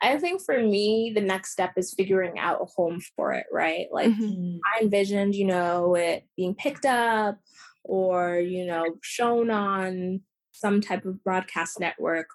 I 0.00 0.18
think 0.18 0.42
for 0.42 0.60
me, 0.60 1.12
the 1.14 1.20
next 1.20 1.52
step 1.52 1.72
is 1.76 1.94
figuring 1.94 2.38
out 2.38 2.60
a 2.60 2.64
home 2.64 3.00
for 3.16 3.32
it, 3.32 3.46
right? 3.52 3.86
Like 3.92 4.10
mm-hmm. 4.10 4.58
I 4.64 4.82
envisioned, 4.82 5.34
you 5.34 5.46
know, 5.46 5.94
it 5.94 6.24
being 6.36 6.54
picked 6.54 6.86
up 6.86 7.38
or, 7.84 8.38
you 8.38 8.66
know, 8.66 8.96
shown 9.02 9.50
on 9.50 10.20
some 10.52 10.80
type 10.80 11.04
of 11.04 11.22
broadcast 11.24 11.80
network, 11.80 12.26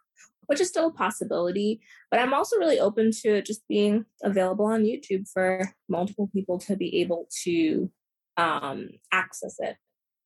which 0.47 0.61
is 0.61 0.67
still 0.67 0.87
a 0.87 0.93
possibility. 0.93 1.81
But 2.09 2.19
I'm 2.19 2.33
also 2.33 2.57
really 2.57 2.79
open 2.79 3.11
to 3.21 3.37
it 3.37 3.45
just 3.45 3.67
being 3.67 4.05
available 4.23 4.65
on 4.65 4.83
YouTube 4.83 5.27
for 5.31 5.73
multiple 5.89 6.29
people 6.33 6.59
to 6.59 6.75
be 6.75 7.01
able 7.01 7.27
to 7.43 7.91
um, 8.37 8.89
access 9.11 9.55
it. 9.59 9.77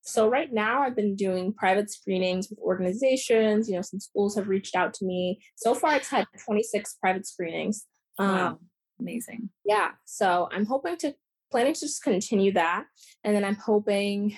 So 0.02 0.28
right 0.28 0.52
now 0.52 0.82
I've 0.82 0.96
been 0.96 1.16
doing 1.16 1.54
private 1.54 1.92
screenings 1.92 2.50
with 2.50 2.60
organizations, 2.60 3.70
you 3.70 3.76
know, 3.76 3.82
some 3.82 4.00
schools 4.00 4.36
have 4.36 4.48
reached 4.48 4.76
out 4.76 4.94
to 4.96 5.06
me. 5.06 5.42
So 5.56 5.76
far 5.76 5.96
it's 5.96 6.10
had 6.10 6.26
26 6.44 6.96
private 7.02 7.28
screenings. 7.28 7.86
Wow. 8.18 8.48
Um, 8.48 8.60
Amazing. 9.00 9.50
Yeah. 9.66 9.92
So 10.06 10.48
I'm 10.52 10.66
hoping 10.66 10.96
to 10.98 11.16
planning 11.52 11.74
to 11.74 11.80
just 11.80 12.04
continue 12.04 12.54
that. 12.54 12.86
And 13.24 13.36
then 13.36 13.44
I'm 13.44 13.56
hoping 13.56 14.38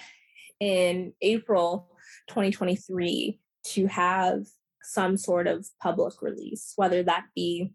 in 0.60 1.13
April 1.21 1.89
2023 2.30 3.39
to 3.65 3.88
have 3.88 4.45
some 4.84 5.17
sort 5.17 5.47
of 5.47 5.65
public 5.82 6.21
release, 6.21 6.73
whether 6.76 7.04
that 7.04 7.26
be 7.36 7.73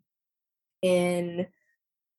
in, 0.83 1.47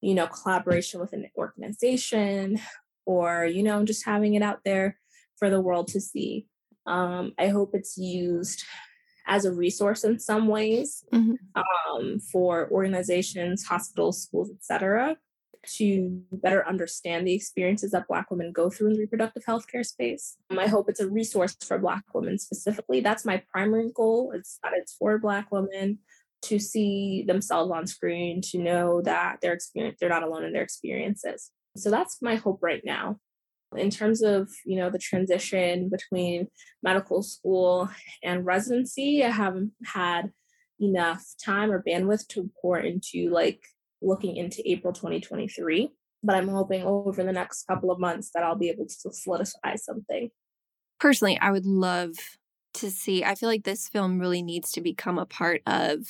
you 0.01 0.13
know, 0.13 0.27
collaboration 0.27 0.99
with 0.99 1.13
an 1.13 1.29
organization 1.37 2.59
or, 3.05 3.45
you 3.45 3.63
know, 3.63 3.83
just 3.83 4.05
having 4.05 4.35
it 4.35 4.41
out 4.41 4.59
there 4.63 4.97
for 5.39 5.49
the 5.49 5.61
world 5.61 5.87
to 5.89 6.01
see. 6.01 6.45
Um, 6.85 7.33
I 7.39 7.47
hope 7.47 7.71
it's 7.73 7.97
used 7.97 8.63
as 9.27 9.45
a 9.45 9.53
resource 9.53 10.03
in 10.03 10.19
some 10.19 10.47
ways 10.47 11.05
mm-hmm. 11.13 11.35
um, 11.55 12.19
for 12.19 12.69
organizations, 12.71 13.63
hospitals, 13.63 14.23
schools, 14.23 14.49
etc., 14.51 15.15
to 15.77 16.21
better 16.31 16.65
understand 16.67 17.27
the 17.27 17.33
experiences 17.33 17.91
that 17.91 18.07
Black 18.07 18.31
women 18.31 18.51
go 18.51 18.69
through 18.69 18.87
in 18.87 18.93
the 18.93 18.99
reproductive 18.99 19.43
healthcare 19.43 19.85
space. 19.85 20.37
Um, 20.49 20.57
I 20.57 20.67
hope 20.67 20.89
it's 20.89 21.01
a 21.01 21.09
resource 21.09 21.55
for 21.61 21.77
Black 21.77 22.03
women 22.13 22.39
specifically. 22.39 23.01
That's 23.01 23.25
my 23.25 23.43
primary 23.51 23.91
goal. 23.93 24.31
It's 24.33 24.57
that 24.63 24.71
it's 24.75 24.93
for 24.93 25.19
Black 25.19 25.51
women 25.51 25.99
to 26.43 26.57
see 26.57 27.23
themselves 27.27 27.71
on 27.71 27.85
screen, 27.85 28.41
to 28.41 28.57
know 28.57 29.01
that 29.01 29.41
their 29.41 29.53
experience, 29.53 29.97
they're 29.99 30.09
not 30.09 30.23
alone 30.23 30.45
in 30.45 30.53
their 30.53 30.63
experiences. 30.63 31.51
So 31.75 31.91
that's 31.91 32.21
my 32.21 32.35
hope 32.35 32.59
right 32.61 32.81
now 32.83 33.19
in 33.75 33.89
terms 33.89 34.21
of 34.21 34.49
you 34.65 34.77
know 34.77 34.89
the 34.89 34.99
transition 34.99 35.89
between 35.89 36.47
medical 36.81 37.21
school 37.21 37.89
and 38.23 38.45
residency 38.45 39.23
i 39.23 39.29
haven't 39.29 39.71
had 39.85 40.31
enough 40.79 41.23
time 41.43 41.71
or 41.71 41.83
bandwidth 41.83 42.27
to 42.27 42.49
pour 42.61 42.79
into 42.79 43.29
like 43.29 43.61
looking 44.01 44.37
into 44.37 44.61
april 44.69 44.93
2023 44.93 45.89
but 46.23 46.35
i'm 46.35 46.47
hoping 46.47 46.83
over 46.83 47.23
the 47.23 47.31
next 47.31 47.67
couple 47.67 47.91
of 47.91 47.99
months 47.99 48.31
that 48.33 48.43
i'll 48.43 48.55
be 48.55 48.69
able 48.69 48.85
to 48.85 49.11
solidify 49.11 49.75
something 49.75 50.29
personally 50.99 51.37
i 51.39 51.51
would 51.51 51.65
love 51.65 52.15
to 52.73 52.89
see 52.89 53.23
i 53.23 53.35
feel 53.35 53.49
like 53.49 53.63
this 53.63 53.87
film 53.89 54.19
really 54.19 54.41
needs 54.41 54.71
to 54.71 54.81
become 54.81 55.19
a 55.19 55.25
part 55.25 55.61
of 55.67 56.07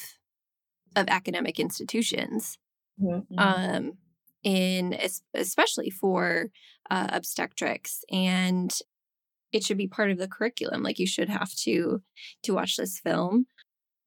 of 0.95 1.08
academic 1.08 1.60
institutions 1.60 2.58
mm-hmm. 3.02 3.39
um 3.39 3.93
in 4.43 4.97
especially 5.34 5.89
for 5.89 6.47
uh, 6.89 7.08
obstetrics 7.12 8.04
and 8.12 8.80
it 9.52 9.63
should 9.63 9.78
be 9.78 9.88
part 9.88 10.12
of 10.12 10.17
the 10.17 10.28
curriculum 10.28 10.84
like 10.84 10.99
you 10.99 11.08
should 11.08 11.30
have 11.30 11.54
to 11.54 12.02
to 12.43 12.54
watch 12.54 12.78
this 12.78 12.99
film. 12.99 13.47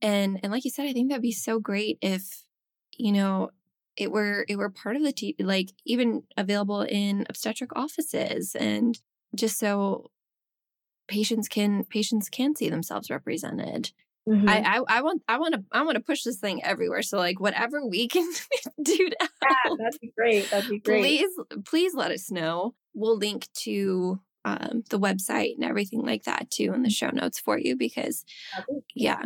And 0.00 0.40
and 0.42 0.50
like 0.52 0.64
you 0.64 0.70
said 0.70 0.86
i 0.86 0.92
think 0.92 1.08
that'd 1.10 1.22
be 1.22 1.32
so 1.32 1.60
great 1.60 1.98
if 2.02 2.42
you 2.98 3.12
know 3.12 3.50
it 3.96 4.10
were 4.10 4.44
it 4.48 4.56
were 4.56 4.70
part 4.70 4.96
of 4.96 5.02
the 5.02 5.12
t- 5.12 5.36
like 5.38 5.72
even 5.84 6.22
available 6.36 6.82
in 6.82 7.26
obstetric 7.28 7.70
offices 7.76 8.56
and 8.58 8.98
just 9.34 9.58
so 9.58 10.10
patients 11.08 11.48
can 11.48 11.84
patients 11.84 12.28
can 12.28 12.56
see 12.56 12.68
themselves 12.68 13.10
represented 13.10 13.92
Mm-hmm. 14.28 14.48
I, 14.48 14.78
I, 14.78 14.98
I 14.98 15.02
want 15.02 15.22
I 15.26 15.38
want 15.38 15.54
to 15.54 15.64
I 15.72 15.82
want 15.82 15.96
to 15.96 16.02
push 16.02 16.22
this 16.22 16.38
thing 16.38 16.62
everywhere. 16.64 17.02
So 17.02 17.18
like 17.18 17.40
whatever 17.40 17.84
we 17.84 18.06
can 18.06 18.30
do 18.82 18.96
to 18.96 19.16
yeah, 19.20 19.74
that'd 19.78 20.00
be 20.00 20.12
great. 20.16 20.50
That'd 20.50 20.70
be 20.70 20.78
great. 20.78 21.02
Please 21.02 21.30
please 21.64 21.94
let 21.94 22.12
us 22.12 22.30
know. 22.30 22.74
We'll 22.94 23.16
link 23.16 23.48
to 23.64 24.20
um, 24.44 24.84
the 24.90 24.98
website 24.98 25.54
and 25.54 25.64
everything 25.64 26.02
like 26.02 26.24
that 26.24 26.50
too 26.50 26.72
in 26.72 26.82
the 26.82 26.90
show 26.90 27.10
notes 27.10 27.38
for 27.38 27.58
you 27.58 27.76
because 27.76 28.24
yeah 28.94 29.22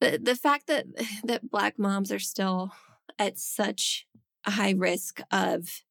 the 0.00 0.18
the 0.22 0.36
fact 0.36 0.66
that 0.66 0.86
that 1.24 1.50
black 1.50 1.78
moms 1.78 2.10
are 2.10 2.18
still 2.18 2.72
at 3.18 3.38
such 3.38 4.06
a 4.46 4.52
high 4.52 4.74
risk 4.76 5.20
of 5.30 5.82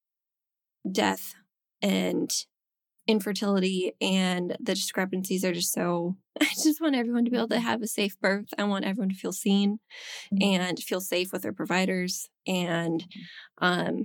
death 0.89 1.35
and 1.81 2.45
infertility 3.09 3.93
and 3.99 4.55
the 4.59 4.75
discrepancies 4.75 5.43
are 5.43 5.51
just 5.51 5.73
so 5.73 6.15
I 6.41 6.45
just 6.45 6.79
want 6.79 6.95
everyone 6.95 7.25
to 7.25 7.31
be 7.31 7.37
able 7.37 7.49
to 7.49 7.59
have 7.59 7.81
a 7.81 7.87
safe 7.87 8.19
birth. 8.21 8.45
I 8.57 8.63
want 8.65 8.85
everyone 8.85 9.09
to 9.09 9.15
feel 9.15 9.33
seen 9.33 9.79
mm-hmm. 10.31 10.61
and 10.61 10.79
feel 10.79 11.01
safe 11.01 11.33
with 11.33 11.41
their 11.41 11.51
providers. 11.51 12.29
And 12.45 13.01
mm-hmm. 13.01 13.65
um, 13.65 14.03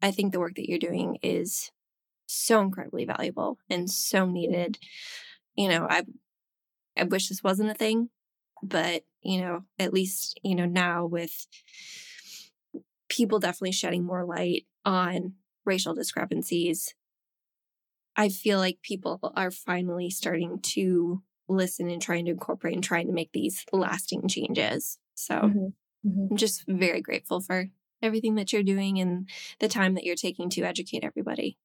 I 0.00 0.10
think 0.10 0.32
the 0.32 0.40
work 0.40 0.54
that 0.56 0.68
you're 0.68 0.78
doing 0.78 1.18
is 1.22 1.70
so 2.26 2.62
incredibly 2.62 3.04
valuable 3.04 3.58
and 3.68 3.90
so 3.90 4.26
needed. 4.26 4.78
You 5.54 5.68
know, 5.68 5.86
I 5.88 6.04
I 6.96 7.04
wish 7.04 7.28
this 7.28 7.42
wasn't 7.42 7.70
a 7.70 7.74
thing, 7.74 8.08
but 8.62 9.02
you 9.20 9.42
know, 9.42 9.64
at 9.78 9.92
least, 9.92 10.40
you 10.42 10.54
know, 10.54 10.64
now 10.64 11.04
with 11.04 11.46
people 13.10 13.38
definitely 13.38 13.72
shedding 13.72 14.04
more 14.04 14.24
light 14.24 14.64
on 14.86 15.34
racial 15.66 15.94
discrepancies 15.94 16.94
I 18.16 18.28
feel 18.30 18.58
like 18.58 18.78
people 18.82 19.20
are 19.36 19.50
finally 19.50 20.10
starting 20.10 20.60
to 20.60 21.22
listen 21.48 21.90
and 21.90 22.02
trying 22.02 22.24
to 22.24 22.32
incorporate 22.32 22.74
and 22.74 22.82
trying 22.82 23.06
to 23.06 23.12
make 23.12 23.30
these 23.32 23.64
lasting 23.72 24.28
changes. 24.28 24.98
So 25.14 25.34
mm-hmm. 25.34 26.08
Mm-hmm. 26.08 26.26
I'm 26.30 26.36
just 26.36 26.64
very 26.66 27.00
grateful 27.00 27.40
for 27.40 27.68
everything 28.02 28.34
that 28.36 28.52
you're 28.52 28.62
doing 28.62 28.98
and 28.98 29.28
the 29.60 29.68
time 29.68 29.94
that 29.94 30.04
you're 30.04 30.16
taking 30.16 30.50
to 30.50 30.62
educate 30.62 31.04
everybody. 31.04 31.58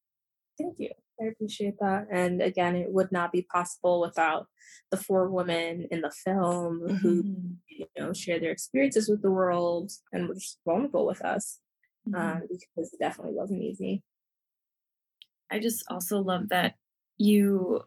Thank 0.57 0.75
you. 0.77 0.91
I 1.21 1.25
appreciate 1.25 1.75
that. 1.79 2.07
And 2.11 2.41
again, 2.41 2.75
it 2.75 2.91
would 2.91 3.11
not 3.11 3.31
be 3.31 3.43
possible 3.43 4.01
without 4.01 4.47
the 4.89 4.97
four 4.97 5.29
women 5.29 5.87
in 5.91 6.01
the 6.01 6.11
film 6.11 6.81
mm-hmm. 6.81 6.95
who, 6.95 7.23
you 7.67 7.85
know, 7.97 8.11
share 8.13 8.39
their 8.39 8.51
experiences 8.51 9.07
with 9.07 9.21
the 9.21 9.31
world 9.31 9.91
and 10.11 10.27
were 10.27 10.33
just 10.33 10.59
vulnerable 10.65 11.05
with 11.05 11.23
us 11.23 11.59
mm-hmm. 12.07 12.19
um, 12.19 12.41
because 12.49 12.93
it 12.93 12.99
definitely 12.99 13.33
wasn't 13.35 13.61
easy. 13.61 14.03
I 15.51 15.59
just 15.59 15.83
also 15.89 16.19
love 16.19 16.49
that 16.49 16.75
you 17.17 17.81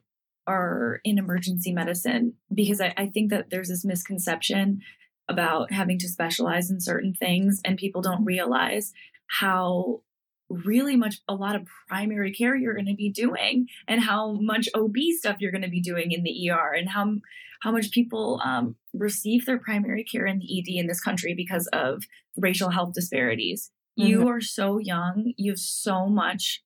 are 0.47 1.01
in 1.05 1.19
emergency 1.19 1.73
medicine 1.73 2.35
because 2.53 2.81
I, 2.81 2.93
I 2.97 3.07
think 3.07 3.31
that 3.31 3.51
there's 3.51 3.69
this 3.69 3.85
misconception 3.85 4.81
about 5.29 5.73
having 5.73 5.99
to 5.99 6.09
specialize 6.09 6.71
in 6.71 6.81
certain 6.81 7.15
things 7.15 7.61
and 7.65 7.79
people 7.79 8.03
don't 8.03 8.25
realize 8.25 8.93
how 9.27 10.03
really 10.51 10.97
much 10.97 11.17
a 11.27 11.35
lot 11.35 11.57
of 11.57 11.67
primary 11.89 12.33
care 12.33 12.55
you're 12.55 12.75
going 12.75 12.87
to 12.87 12.95
be 12.95 13.11
doing 13.11 13.67
and 13.89 14.03
how 14.03 14.33
much 14.33 14.69
OB 14.75 14.97
stuff 15.19 15.37
you're 15.41 15.51
going 15.51 15.63
to 15.63 15.69
be 15.69 15.81
doing 15.81 16.13
in 16.13 16.23
the 16.23 16.51
ER 16.51 16.73
and 16.75 16.91
how 16.91 17.15
how 17.63 17.73
much 17.73 17.91
people 17.93 18.43
um, 18.45 18.77
receive 18.93 19.47
their 19.47 19.59
primary 19.59 20.05
care 20.05 20.27
in 20.27 20.39
the 20.39 20.59
ED 20.59 20.79
in 20.79 20.87
this 20.87 21.01
country 21.01 21.33
because 21.35 21.67
of 21.73 22.05
racial 22.37 22.69
health 22.69 22.93
disparities. 22.93 23.71
Mm-hmm. 23.99 24.11
You 24.11 24.29
are 24.29 24.43
so 24.43 24.79
young. 24.79 25.33
You 25.39 25.53
have 25.53 25.59
so 25.59 26.07
much 26.07 26.63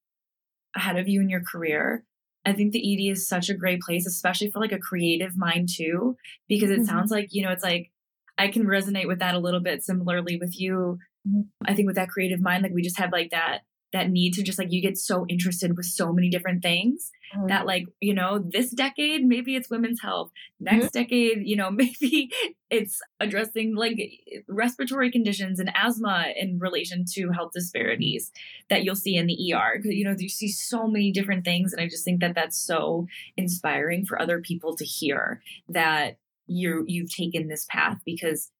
ahead 0.78 0.96
of 0.96 1.08
you 1.08 1.20
in 1.20 1.28
your 1.28 1.42
career. 1.42 2.04
I 2.44 2.52
think 2.52 2.72
the 2.72 3.10
ED 3.10 3.12
is 3.12 3.28
such 3.28 3.50
a 3.50 3.54
great 3.54 3.80
place, 3.82 4.06
especially 4.06 4.50
for 4.50 4.60
like 4.60 4.72
a 4.72 4.78
creative 4.78 5.36
mind 5.36 5.68
too, 5.68 6.16
because 6.48 6.70
it 6.70 6.80
mm-hmm. 6.80 6.84
sounds 6.84 7.10
like, 7.10 7.28
you 7.32 7.42
know, 7.42 7.50
it's 7.50 7.64
like 7.64 7.90
I 8.38 8.48
can 8.48 8.64
resonate 8.64 9.08
with 9.08 9.18
that 9.18 9.34
a 9.34 9.40
little 9.40 9.60
bit 9.60 9.82
similarly 9.82 10.38
with 10.40 10.58
you. 10.58 10.98
Mm-hmm. 11.28 11.40
I 11.66 11.74
think 11.74 11.86
with 11.86 11.96
that 11.96 12.08
creative 12.08 12.40
mind, 12.40 12.62
like 12.62 12.72
we 12.72 12.82
just 12.82 12.98
have 12.98 13.12
like 13.12 13.30
that 13.30 13.62
that 13.92 14.10
need 14.10 14.34
to 14.34 14.42
just 14.42 14.58
like 14.58 14.70
you 14.70 14.82
get 14.82 14.98
so 14.98 15.24
interested 15.28 15.76
with 15.76 15.86
so 15.86 16.12
many 16.12 16.28
different 16.28 16.62
things 16.62 17.10
mm-hmm. 17.34 17.46
that 17.46 17.66
like 17.66 17.86
you 18.00 18.14
know 18.14 18.38
this 18.38 18.70
decade 18.70 19.24
maybe 19.24 19.56
it's 19.56 19.70
women's 19.70 20.00
health 20.00 20.30
next 20.60 20.86
mm-hmm. 20.86 21.02
decade 21.02 21.38
you 21.46 21.56
know 21.56 21.70
maybe 21.78 22.30
it's 22.70 23.00
addressing 23.20 23.74
like 23.74 23.98
respiratory 24.46 25.10
conditions 25.10 25.58
and 25.58 25.72
asthma 25.74 26.26
in 26.36 26.58
relation 26.58 27.04
to 27.06 27.30
health 27.30 27.52
disparities 27.52 28.30
that 28.68 28.84
you'll 28.84 28.94
see 28.94 29.16
in 29.16 29.26
the 29.26 29.54
ER 29.54 29.80
you 29.84 30.04
know 30.04 30.14
you 30.18 30.28
see 30.28 30.48
so 30.48 30.86
many 30.86 31.10
different 31.10 31.44
things 31.44 31.72
and 31.72 31.80
I 31.80 31.88
just 31.88 32.04
think 32.04 32.20
that 32.20 32.34
that's 32.34 32.58
so 32.58 33.06
inspiring 33.36 34.04
for 34.04 34.20
other 34.20 34.40
people 34.40 34.76
to 34.76 34.84
hear 34.84 35.40
that 35.68 36.18
you 36.46 36.84
you've 36.86 37.14
taken 37.14 37.48
this 37.48 37.66
path 37.68 37.98
because 38.04 38.50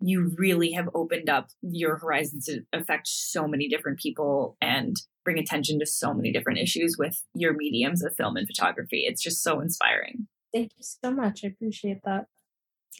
you 0.00 0.34
really 0.36 0.72
have 0.72 0.88
opened 0.94 1.28
up 1.28 1.48
your 1.62 1.98
horizons 1.98 2.46
to 2.46 2.60
affect 2.72 3.08
so 3.08 3.46
many 3.48 3.68
different 3.68 3.98
people 3.98 4.56
and 4.60 4.96
bring 5.24 5.38
attention 5.38 5.78
to 5.78 5.86
so 5.86 6.12
many 6.12 6.32
different 6.32 6.58
issues 6.58 6.96
with 6.98 7.22
your 7.34 7.54
mediums 7.54 8.04
of 8.04 8.14
film 8.14 8.36
and 8.36 8.46
photography. 8.46 9.04
It's 9.06 9.22
just 9.22 9.42
so 9.42 9.60
inspiring. 9.60 10.28
Thank 10.52 10.72
you 10.76 10.84
so 10.84 11.10
much. 11.10 11.40
I 11.44 11.48
appreciate 11.48 12.00
that. 12.04 12.26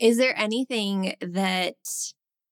Is 0.01 0.19
there 0.19 0.37
anything 0.39 1.15
that 1.21 1.77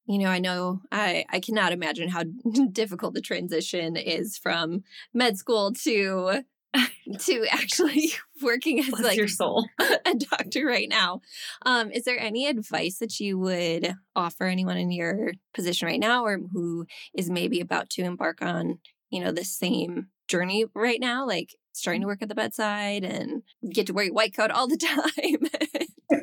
you 0.06 0.18
know, 0.18 0.28
I 0.28 0.38
know 0.38 0.82
I 0.92 1.24
I 1.30 1.40
cannot 1.40 1.72
imagine 1.72 2.10
how 2.10 2.24
difficult 2.72 3.14
the 3.14 3.22
transition 3.22 3.96
is 3.96 4.36
from 4.36 4.82
med 5.14 5.38
school 5.38 5.72
to 5.84 6.42
to 7.18 7.46
actually 7.50 8.12
working 8.42 8.80
as 8.80 8.88
Bless 8.88 9.02
like 9.02 9.16
your 9.16 9.28
soul. 9.28 9.66
a 9.80 10.14
doctor 10.14 10.66
right 10.66 10.88
now. 10.88 11.20
Um, 11.64 11.90
is 11.90 12.04
there 12.04 12.18
any 12.18 12.46
advice 12.46 12.98
that 12.98 13.20
you 13.20 13.38
would 13.38 13.94
offer 14.16 14.44
anyone 14.44 14.76
in 14.76 14.90
your 14.90 15.32
position 15.52 15.86
right 15.86 16.00
now 16.00 16.24
or 16.24 16.38
who 16.52 16.86
is 17.14 17.30
maybe 17.30 17.60
about 17.60 17.90
to 17.90 18.02
embark 18.02 18.42
on, 18.42 18.78
you 19.10 19.22
know, 19.22 19.32
the 19.32 19.44
same 19.44 20.08
journey 20.28 20.64
right 20.74 21.00
now, 21.00 21.26
like 21.26 21.54
starting 21.72 22.00
to 22.00 22.06
work 22.06 22.22
at 22.22 22.28
the 22.28 22.34
bedside 22.34 23.04
and 23.04 23.42
get 23.72 23.86
to 23.86 23.92
wear 23.92 24.06
your 24.06 24.14
white 24.14 24.34
coat 24.34 24.50
all 24.50 24.66
the 24.66 24.76
time? 24.76 26.20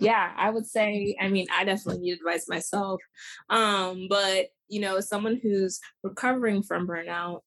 yeah, 0.00 0.32
I 0.36 0.50
would 0.50 0.66
say, 0.66 1.16
I 1.20 1.28
mean, 1.28 1.46
I 1.52 1.64
definitely 1.64 2.02
need 2.02 2.18
advice 2.18 2.48
myself. 2.48 3.00
Um, 3.48 4.06
but 4.08 4.46
you 4.68 4.80
know, 4.80 4.96
as 4.96 5.08
someone 5.08 5.38
who's 5.42 5.80
recovering 6.02 6.62
from 6.62 6.86
burnout, 6.86 7.40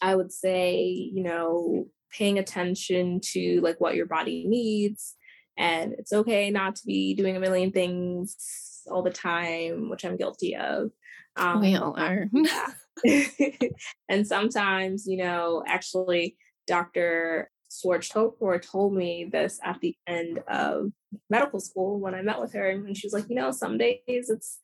I 0.00 0.14
would 0.16 0.32
say, 0.32 0.84
you 0.84 1.22
know, 1.22 1.86
paying 2.10 2.38
attention 2.38 3.20
to 3.32 3.60
like 3.60 3.80
what 3.80 3.94
your 3.94 4.06
body 4.06 4.46
needs. 4.46 5.14
And 5.56 5.94
it's 5.98 6.12
okay 6.12 6.50
not 6.50 6.76
to 6.76 6.86
be 6.86 7.14
doing 7.14 7.36
a 7.36 7.40
million 7.40 7.72
things 7.72 8.36
all 8.90 9.02
the 9.02 9.10
time, 9.10 9.90
which 9.90 10.04
I'm 10.04 10.16
guilty 10.16 10.56
of. 10.56 10.90
Um, 11.36 11.60
we 11.60 11.76
all 11.76 11.94
are. 11.96 12.28
and 14.08 14.26
sometimes, 14.26 15.06
you 15.06 15.18
know, 15.18 15.62
actually, 15.66 16.36
Dr. 16.66 17.50
Swartz 17.68 18.08
told 18.08 18.94
me 18.94 19.28
this 19.30 19.60
at 19.62 19.80
the 19.80 19.96
end 20.06 20.40
of 20.48 20.90
medical 21.30 21.60
school 21.60 22.00
when 22.00 22.14
I 22.14 22.22
met 22.22 22.40
with 22.40 22.52
her. 22.54 22.68
And 22.70 22.96
she 22.96 23.06
was 23.06 23.12
like, 23.12 23.28
you 23.28 23.36
know, 23.36 23.50
some 23.50 23.78
days 23.78 24.00
it's 24.06 24.58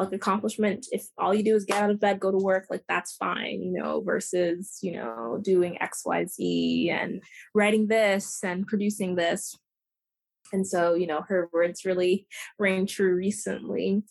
like 0.00 0.12
accomplishment. 0.12 0.86
If 0.90 1.06
all 1.18 1.34
you 1.34 1.44
do 1.44 1.54
is 1.54 1.64
get 1.64 1.82
out 1.82 1.90
of 1.90 2.00
bed 2.00 2.20
go 2.20 2.30
to 2.30 2.38
work 2.38 2.66
like 2.70 2.82
that's 2.88 3.14
fine 3.16 3.62
you 3.62 3.72
know 3.72 4.00
versus 4.00 4.78
you 4.82 4.92
know 4.92 5.38
doing 5.42 5.78
xyz 5.80 6.90
and 6.90 7.22
writing 7.54 7.86
this 7.86 8.40
and 8.42 8.66
producing 8.66 9.14
this. 9.14 9.56
And 10.52 10.66
so 10.66 10.94
you 10.94 11.06
know 11.06 11.22
her 11.28 11.48
words 11.52 11.84
really 11.84 12.26
rang 12.58 12.86
true 12.86 13.14
recently. 13.14 14.02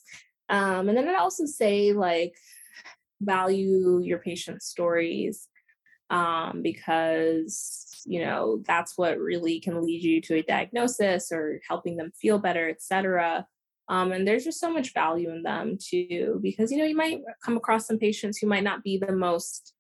Um, 0.49 0.89
and 0.89 0.97
then 0.97 1.07
i'd 1.07 1.15
also 1.15 1.45
say 1.45 1.93
like 1.93 2.33
value 3.21 3.99
your 4.01 4.19
patient's 4.19 4.65
stories 4.65 5.47
um, 6.09 6.61
because 6.63 7.85
you 8.05 8.23
know 8.23 8.63
that's 8.65 8.97
what 8.97 9.19
really 9.19 9.59
can 9.59 9.83
lead 9.83 10.01
you 10.01 10.21
to 10.21 10.35
a 10.35 10.41
diagnosis 10.41 11.31
or 11.31 11.61
helping 11.67 11.97
them 11.97 12.11
feel 12.19 12.39
better 12.39 12.69
etc 12.69 13.45
um, 13.89 14.11
and 14.11 14.27
there's 14.27 14.43
just 14.43 14.59
so 14.59 14.71
much 14.71 14.93
value 14.93 15.31
in 15.31 15.41
them 15.41 15.77
too, 15.81 16.39
because 16.43 16.71
you 16.71 16.77
know 16.77 16.85
you 16.85 16.95
might 16.95 17.21
come 17.43 17.57
across 17.57 17.87
some 17.87 17.97
patients 17.97 18.37
who 18.37 18.47
might 18.47 18.63
not 18.63 18.83
be 18.83 18.97
the 18.97 19.11
most 19.11 19.73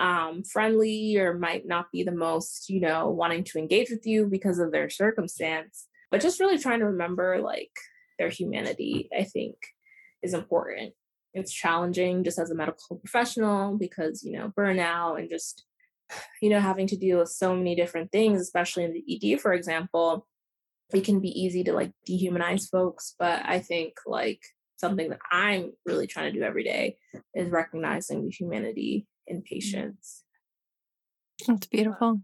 um, 0.00 0.42
friendly 0.42 1.16
or 1.16 1.38
might 1.38 1.64
not 1.64 1.92
be 1.92 2.02
the 2.02 2.10
most, 2.10 2.68
you 2.68 2.80
know, 2.80 3.08
wanting 3.08 3.44
to 3.44 3.58
engage 3.58 3.88
with 3.88 4.04
you 4.04 4.26
because 4.26 4.58
of 4.58 4.72
their 4.72 4.90
circumstance. 4.90 5.86
But 6.10 6.20
just 6.20 6.40
really 6.40 6.58
trying 6.58 6.80
to 6.80 6.86
remember 6.86 7.40
like 7.40 7.70
their 8.18 8.28
humanity, 8.28 9.08
I 9.16 9.22
think, 9.22 9.54
is 10.20 10.34
important. 10.34 10.94
It's 11.34 11.52
challenging 11.52 12.24
just 12.24 12.38
as 12.40 12.50
a 12.50 12.54
medical 12.54 12.96
professional 12.96 13.78
because, 13.78 14.24
you 14.24 14.32
know, 14.32 14.52
burnout 14.58 15.20
and 15.20 15.30
just, 15.30 15.64
you 16.42 16.50
know, 16.50 16.60
having 16.60 16.88
to 16.88 16.96
deal 16.96 17.20
with 17.20 17.28
so 17.28 17.54
many 17.54 17.76
different 17.76 18.10
things, 18.10 18.40
especially 18.40 18.82
in 18.82 18.92
the 18.92 19.34
ED, 19.34 19.40
for 19.40 19.52
example 19.52 20.26
it 20.92 21.04
can 21.04 21.20
be 21.20 21.28
easy 21.28 21.64
to 21.64 21.72
like 21.72 21.92
dehumanize 22.08 22.68
folks 22.70 23.14
but 23.18 23.42
i 23.44 23.58
think 23.58 23.94
like 24.06 24.40
something 24.76 25.10
that 25.10 25.20
i'm 25.30 25.72
really 25.86 26.06
trying 26.06 26.32
to 26.32 26.38
do 26.38 26.44
every 26.44 26.64
day 26.64 26.96
is 27.34 27.50
recognizing 27.50 28.24
the 28.24 28.30
humanity 28.30 29.06
in 29.26 29.38
mm-hmm. 29.38 29.54
patients. 29.54 30.24
That's 31.46 31.66
beautiful. 31.66 32.20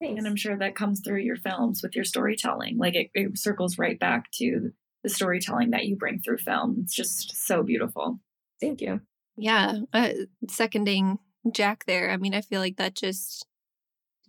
Thanks. 0.00 0.18
and 0.18 0.26
i'm 0.26 0.36
sure 0.36 0.58
that 0.58 0.74
comes 0.74 1.00
through 1.00 1.20
your 1.20 1.36
films 1.36 1.80
with 1.80 1.94
your 1.94 2.04
storytelling 2.04 2.76
like 2.76 2.96
it, 2.96 3.10
it 3.14 3.38
circles 3.38 3.78
right 3.78 3.98
back 4.00 4.30
to 4.32 4.72
the 5.04 5.08
storytelling 5.08 5.70
that 5.70 5.86
you 5.86 5.96
bring 5.96 6.20
through 6.20 6.38
film. 6.38 6.78
It's 6.82 6.94
just 6.94 7.46
so 7.46 7.64
beautiful. 7.64 8.20
Thank 8.60 8.80
you. 8.80 9.00
Yeah 9.36 9.80
uh, 9.92 10.10
seconding 10.48 11.18
jack 11.50 11.84
there 11.86 12.10
i 12.10 12.16
mean 12.16 12.34
i 12.34 12.40
feel 12.40 12.60
like 12.60 12.76
that 12.76 12.94
just 12.94 13.46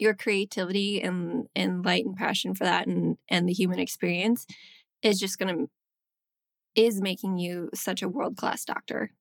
your 0.03 0.13
creativity 0.13 1.01
and 1.01 1.47
and 1.55 1.85
light 1.85 2.05
and 2.05 2.15
passion 2.15 2.53
for 2.53 2.65
that 2.65 2.85
and 2.87 3.17
and 3.29 3.47
the 3.47 3.53
human 3.53 3.79
experience 3.79 4.45
is 5.01 5.17
just 5.17 5.39
going 5.39 5.55
to 5.55 5.69
is 6.75 7.01
making 7.01 7.37
you 7.37 7.69
such 7.73 8.01
a 8.01 8.09
world 8.09 8.35
class 8.35 8.65
doctor. 8.65 9.11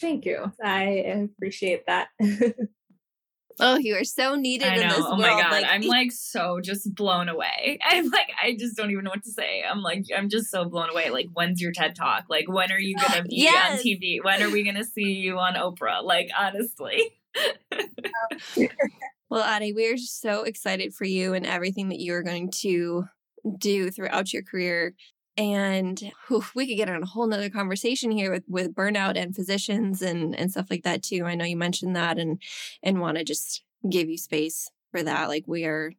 Thank 0.00 0.24
you. 0.24 0.52
I 0.62 1.28
appreciate 1.34 1.86
that. 1.86 2.08
oh, 3.60 3.78
you 3.78 3.96
are 3.96 4.04
so 4.04 4.34
needed 4.34 4.68
I 4.68 4.76
know. 4.76 4.82
in 4.82 4.88
this 4.88 4.98
oh 4.98 5.08
world. 5.08 5.20
my 5.20 5.28
god, 5.28 5.50
like, 5.52 5.66
I'm 5.68 5.82
like 5.82 6.12
so 6.12 6.60
just 6.62 6.94
blown 6.94 7.28
away. 7.28 7.78
I'm 7.84 8.08
like 8.10 8.30
I 8.42 8.56
just 8.58 8.76
don't 8.76 8.90
even 8.90 9.04
know 9.04 9.10
what 9.10 9.24
to 9.24 9.32
say. 9.32 9.64
I'm 9.68 9.82
like 9.82 10.04
I'm 10.16 10.28
just 10.28 10.50
so 10.50 10.64
blown 10.64 10.90
away. 10.90 11.10
Like 11.10 11.28
when's 11.32 11.60
your 11.60 11.72
TED 11.72 11.96
talk? 11.96 12.26
Like 12.28 12.48
when 12.48 12.70
are 12.70 12.78
you 12.78 12.96
to 12.96 13.22
be 13.28 13.36
yes. 13.36 13.72
on 13.72 13.84
TV? 13.84 14.22
When 14.22 14.40
are 14.42 14.50
we 14.50 14.70
to 14.70 14.84
see 14.84 15.12
you 15.12 15.38
on 15.38 15.54
Oprah? 15.54 16.04
Like 16.04 16.30
honestly. 16.38 17.16
Well, 19.30 19.48
Ade, 19.48 19.76
we're 19.76 19.96
so 19.96 20.42
excited 20.42 20.92
for 20.92 21.04
you 21.04 21.34
and 21.34 21.46
everything 21.46 21.88
that 21.90 22.00
you 22.00 22.14
are 22.14 22.22
going 22.22 22.50
to 22.62 23.04
do 23.58 23.90
throughout 23.90 24.32
your 24.32 24.42
career. 24.42 24.94
And 25.36 26.12
whew, 26.26 26.44
we 26.54 26.66
could 26.66 26.76
get 26.76 26.90
on 26.90 27.04
a 27.04 27.06
whole 27.06 27.28
nother 27.28 27.48
conversation 27.48 28.10
here 28.10 28.32
with, 28.32 28.42
with 28.48 28.74
burnout 28.74 29.16
and 29.16 29.34
physicians 29.34 30.02
and, 30.02 30.34
and 30.34 30.50
stuff 30.50 30.66
like 30.68 30.82
that 30.82 31.04
too. 31.04 31.24
I 31.24 31.36
know 31.36 31.44
you 31.44 31.56
mentioned 31.56 31.94
that 31.94 32.18
and 32.18 32.42
and 32.82 33.00
want 33.00 33.18
to 33.18 33.24
just 33.24 33.62
give 33.88 34.10
you 34.10 34.18
space 34.18 34.68
for 34.90 35.02
that. 35.02 35.28
Like 35.28 35.44
we 35.46 35.64
are 35.64 35.92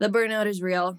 the 0.00 0.08
burnout 0.08 0.46
is 0.46 0.60
real. 0.60 0.98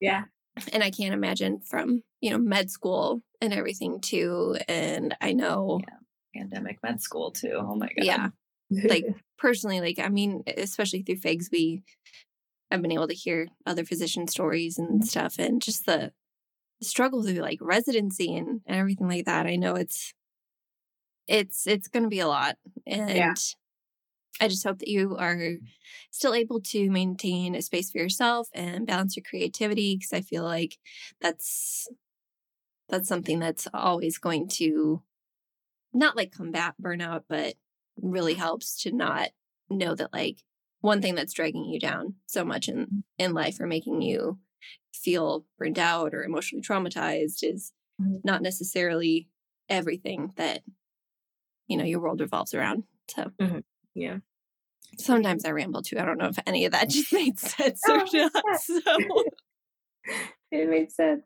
Yeah. 0.00 0.24
And 0.72 0.82
I 0.82 0.90
can't 0.90 1.14
imagine 1.14 1.60
from, 1.60 2.02
you 2.20 2.30
know, 2.30 2.38
med 2.38 2.70
school 2.70 3.22
and 3.40 3.52
everything 3.52 4.00
too. 4.00 4.56
And 4.66 5.14
I 5.20 5.34
know 5.34 5.80
yeah. 5.86 6.40
pandemic 6.40 6.78
med 6.82 7.02
school 7.02 7.30
too. 7.30 7.52
Oh 7.54 7.76
my 7.76 7.88
god. 7.88 8.04
Yeah. 8.04 8.28
Like 8.70 9.04
personally, 9.38 9.80
like 9.80 9.98
I 9.98 10.08
mean, 10.08 10.42
especially 10.56 11.02
through 11.02 11.16
FIGS, 11.16 11.50
we 11.50 11.82
I've 12.70 12.82
been 12.82 12.92
able 12.92 13.08
to 13.08 13.14
hear 13.14 13.48
other 13.66 13.84
physician 13.84 14.26
stories 14.28 14.78
and 14.78 14.88
mm-hmm. 14.88 15.02
stuff, 15.02 15.38
and 15.38 15.62
just 15.62 15.86
the, 15.86 16.12
the 16.80 16.86
struggle 16.86 17.22
through 17.22 17.34
like 17.34 17.58
residency 17.60 18.34
and, 18.36 18.60
and 18.66 18.76
everything 18.76 19.08
like 19.08 19.24
that. 19.24 19.46
I 19.46 19.56
know 19.56 19.74
it's 19.74 20.12
it's 21.26 21.66
it's 21.66 21.88
going 21.88 22.04
to 22.04 22.08
be 22.08 22.20
a 22.20 22.28
lot, 22.28 22.56
and 22.86 23.10
yeah. 23.10 23.34
I 24.40 24.48
just 24.48 24.66
hope 24.66 24.78
that 24.78 24.88
you 24.88 25.16
are 25.16 25.36
mm-hmm. 25.36 25.64
still 26.10 26.34
able 26.34 26.60
to 26.60 26.90
maintain 26.90 27.54
a 27.54 27.62
space 27.62 27.90
for 27.90 27.98
yourself 27.98 28.48
and 28.54 28.86
balance 28.86 29.16
your 29.16 29.24
creativity 29.28 29.96
because 29.96 30.12
I 30.12 30.20
feel 30.20 30.44
like 30.44 30.78
that's 31.20 31.88
that's 32.88 33.08
something 33.08 33.38
that's 33.38 33.68
always 33.74 34.18
going 34.18 34.48
to 34.48 35.02
not 35.92 36.16
like 36.16 36.32
combat 36.32 36.74
burnout, 36.80 37.24
but 37.28 37.54
really 38.02 38.34
helps 38.34 38.82
to 38.82 38.92
not 38.92 39.30
know 39.70 39.94
that 39.94 40.12
like 40.12 40.42
one 40.80 41.02
thing 41.02 41.14
that's 41.14 41.32
dragging 41.32 41.64
you 41.64 41.78
down 41.80 42.14
so 42.26 42.44
much 42.44 42.68
in 42.68 43.04
in 43.18 43.34
life 43.34 43.60
or 43.60 43.66
making 43.66 44.00
you 44.02 44.38
feel 44.94 45.44
burned 45.58 45.78
out 45.78 46.14
or 46.14 46.22
emotionally 46.24 46.62
traumatized 46.62 47.38
is 47.42 47.72
Mhm. 48.00 48.20
not 48.24 48.42
necessarily 48.42 49.28
everything 49.68 50.32
that 50.36 50.62
you 51.66 51.76
know 51.76 51.84
your 51.84 52.00
world 52.00 52.20
revolves 52.20 52.54
around. 52.54 52.84
So 53.10 53.32
Yeah. 53.94 54.18
sometimes 54.98 55.44
I 55.44 55.50
ramble 55.50 55.82
too. 55.82 55.98
I 55.98 56.04
don't 56.04 56.18
know 56.18 56.28
if 56.28 56.38
any 56.46 56.64
of 56.64 56.72
that 56.72 56.88
just 56.90 57.12
made 57.12 57.38
sense 57.38 57.82
or 57.88 57.98
Oh, 57.98 58.30
not. 58.34 58.60
So 58.60 58.80
It 60.50 60.68
makes 60.68 60.94
sense. 60.96 61.24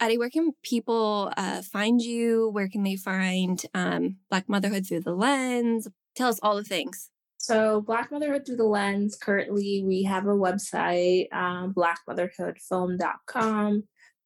Ade, 0.00 0.18
where 0.18 0.30
can 0.30 0.52
people 0.62 1.32
uh, 1.36 1.62
find 1.62 2.00
you? 2.00 2.50
Where 2.50 2.68
can 2.68 2.82
they 2.82 2.96
find 2.96 3.60
um, 3.74 4.16
Black 4.30 4.48
Motherhood 4.48 4.86
Through 4.86 5.00
the 5.02 5.14
Lens? 5.14 5.88
Tell 6.18 6.28
us 6.28 6.40
all 6.42 6.56
the 6.56 6.64
things. 6.64 7.10
So, 7.36 7.80
Black 7.80 8.10
Motherhood 8.10 8.44
Through 8.44 8.56
the 8.56 8.64
Lens, 8.64 9.16
currently 9.16 9.84
we 9.86 10.02
have 10.02 10.26
a 10.26 10.30
website, 10.30 11.32
um, 11.32 11.72
blackmotherhoodfilm.com, 11.72 13.84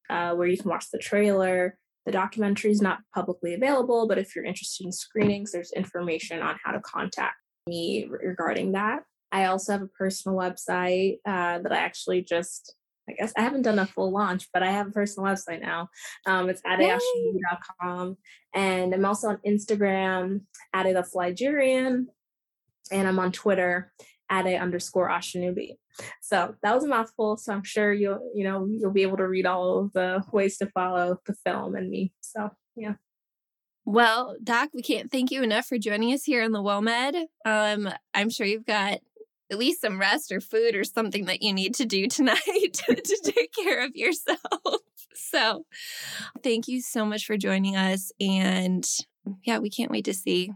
uh, 0.08 0.34
where 0.34 0.48
you 0.48 0.56
can 0.56 0.70
watch 0.70 0.86
the 0.90 0.98
trailer. 0.98 1.76
The 2.06 2.12
documentary 2.12 2.70
is 2.70 2.80
not 2.80 3.00
publicly 3.14 3.52
available, 3.52 4.08
but 4.08 4.16
if 4.16 4.34
you're 4.34 4.46
interested 4.46 4.86
in 4.86 4.92
screenings, 4.92 5.52
there's 5.52 5.72
information 5.72 6.40
on 6.40 6.58
how 6.64 6.72
to 6.72 6.80
contact 6.80 7.36
me 7.66 8.08
regarding 8.08 8.72
that. 8.72 9.02
I 9.30 9.44
also 9.44 9.72
have 9.72 9.82
a 9.82 9.88
personal 9.88 10.38
website 10.38 11.18
uh, 11.26 11.58
that 11.58 11.72
I 11.72 11.76
actually 11.76 12.22
just, 12.22 12.74
I 13.08 13.14
guess 13.14 13.32
I 13.36 13.42
haven't 13.42 13.62
done 13.62 13.78
a 13.78 13.86
full 13.86 14.12
launch, 14.12 14.48
but 14.52 14.62
I 14.62 14.70
have 14.70 14.88
a 14.88 14.92
personal 14.92 15.28
website 15.30 15.60
now. 15.60 15.88
Um, 16.26 16.48
it's 16.48 16.62
adeosinubi.com. 16.62 18.16
And 18.54 18.94
I'm 18.94 19.04
also 19.04 19.28
on 19.28 19.38
Instagram, 19.46 20.42
Ade 20.74 20.94
the 20.94 21.02
Flygerian, 21.02 22.06
and 22.90 23.08
I'm 23.08 23.18
on 23.18 23.32
Twitter 23.32 23.92
at 24.30 24.46
a 24.46 24.56
underscore 24.56 25.08
Osinubi. 25.08 25.76
So 26.22 26.54
that 26.62 26.74
was 26.74 26.84
a 26.84 26.88
mouthful. 26.88 27.36
So 27.36 27.52
I'm 27.52 27.64
sure 27.64 27.92
you'll 27.92 28.30
you 28.34 28.44
know 28.44 28.66
you'll 28.66 28.92
be 28.92 29.02
able 29.02 29.18
to 29.18 29.28
read 29.28 29.46
all 29.46 29.80
of 29.80 29.92
the 29.92 30.22
ways 30.32 30.56
to 30.58 30.66
follow 30.66 31.18
the 31.26 31.34
film 31.44 31.74
and 31.74 31.90
me. 31.90 32.12
So 32.20 32.50
yeah. 32.76 32.94
Well, 33.84 34.36
Doc, 34.42 34.70
we 34.72 34.82
can't 34.82 35.10
thank 35.10 35.32
you 35.32 35.42
enough 35.42 35.66
for 35.66 35.76
joining 35.76 36.14
us 36.14 36.22
here 36.22 36.42
in 36.42 36.52
the 36.52 36.62
WOMED. 36.62 37.24
Um, 37.44 37.92
I'm 38.14 38.30
sure 38.30 38.46
you've 38.46 38.64
got 38.64 39.00
at 39.52 39.58
least 39.58 39.82
some 39.82 40.00
rest 40.00 40.32
or 40.32 40.40
food 40.40 40.74
or 40.74 40.82
something 40.82 41.26
that 41.26 41.42
you 41.42 41.52
need 41.52 41.74
to 41.74 41.84
do 41.84 42.06
tonight 42.08 42.72
to 42.72 43.20
take 43.22 43.52
care 43.52 43.84
of 43.84 43.94
yourself. 43.94 44.38
So 45.14 45.66
thank 46.42 46.68
you 46.68 46.80
so 46.80 47.04
much 47.04 47.26
for 47.26 47.36
joining 47.36 47.76
us. 47.76 48.12
And 48.18 48.86
yeah, 49.44 49.58
we 49.58 49.68
can't 49.68 49.90
wait 49.90 50.06
to 50.06 50.14
see 50.14 50.50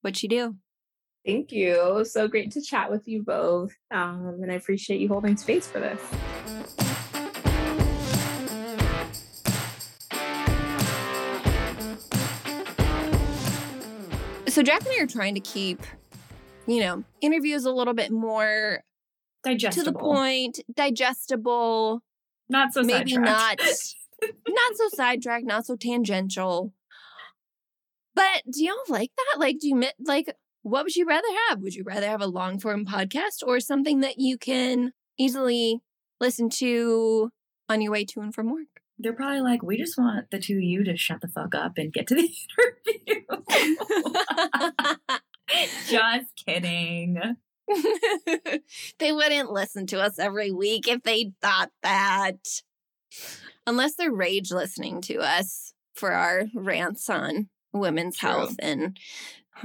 what 0.00 0.22
you 0.22 0.30
do. 0.30 0.56
Thank 1.26 1.52
you. 1.52 2.04
So 2.06 2.26
great 2.26 2.50
to 2.52 2.62
chat 2.62 2.90
with 2.90 3.06
you 3.06 3.22
both. 3.22 3.74
Um, 3.90 4.38
and 4.42 4.50
I 4.50 4.54
appreciate 4.54 5.00
you 5.00 5.08
holding 5.08 5.36
space 5.36 5.66
for 5.66 5.80
this. 5.80 6.00
So 14.48 14.62
Jack 14.62 14.86
and 14.86 14.94
I 14.98 15.02
are 15.02 15.06
trying 15.06 15.34
to 15.34 15.40
keep, 15.40 15.82
you 16.68 16.80
know, 16.80 17.02
interviews 17.20 17.64
a 17.64 17.72
little 17.72 17.94
bit 17.94 18.12
more 18.12 18.84
Digestible. 19.42 19.84
to 19.84 19.90
the 19.90 19.98
point, 19.98 20.60
digestible, 20.74 22.02
Not 22.48 22.72
so 22.72 22.82
maybe 22.82 23.16
not 23.16 23.58
not 24.48 24.76
so 24.76 24.88
sidetracked, 24.94 25.46
not 25.46 25.66
so 25.66 25.76
tangential. 25.76 26.72
But 28.14 28.42
do 28.52 28.64
y'all 28.64 28.76
like 28.88 29.10
that? 29.16 29.40
Like, 29.40 29.58
do 29.60 29.68
you 29.68 29.82
like 30.04 30.34
what 30.62 30.84
would 30.84 30.96
you 30.96 31.06
rather 31.06 31.28
have? 31.48 31.60
Would 31.60 31.74
you 31.74 31.84
rather 31.84 32.06
have 32.06 32.20
a 32.20 32.26
long 32.26 32.58
form 32.58 32.84
podcast 32.84 33.42
or 33.46 33.60
something 33.60 34.00
that 34.00 34.18
you 34.18 34.36
can 34.36 34.92
easily 35.18 35.80
listen 36.20 36.50
to 36.50 37.30
on 37.68 37.80
your 37.80 37.92
way 37.92 38.04
to 38.06 38.20
and 38.20 38.34
from 38.34 38.50
work? 38.50 38.66
They're 38.98 39.12
probably 39.12 39.40
like, 39.40 39.62
we 39.62 39.76
just 39.78 39.96
want 39.96 40.30
the 40.30 40.40
two 40.40 40.56
of 40.56 40.62
you 40.62 40.82
to 40.84 40.96
shut 40.96 41.20
the 41.20 41.28
fuck 41.28 41.54
up 41.54 41.78
and 41.78 41.92
get 41.92 42.08
to 42.08 42.16
the 42.16 42.28
interview. 43.06 43.22
just 45.88 46.44
kidding. 46.46 47.20
they 48.98 49.12
wouldn't 49.12 49.52
listen 49.52 49.86
to 49.86 50.00
us 50.00 50.18
every 50.18 50.50
week 50.50 50.88
if 50.88 51.02
they 51.02 51.32
thought 51.42 51.70
that. 51.82 52.62
Unless 53.66 53.96
they're 53.96 54.12
rage 54.12 54.50
listening 54.50 55.00
to 55.02 55.18
us 55.18 55.74
for 55.94 56.12
our 56.12 56.44
rants 56.54 57.08
on 57.10 57.48
women's 57.72 58.16
True. 58.16 58.30
health 58.30 58.56
and 58.60 58.98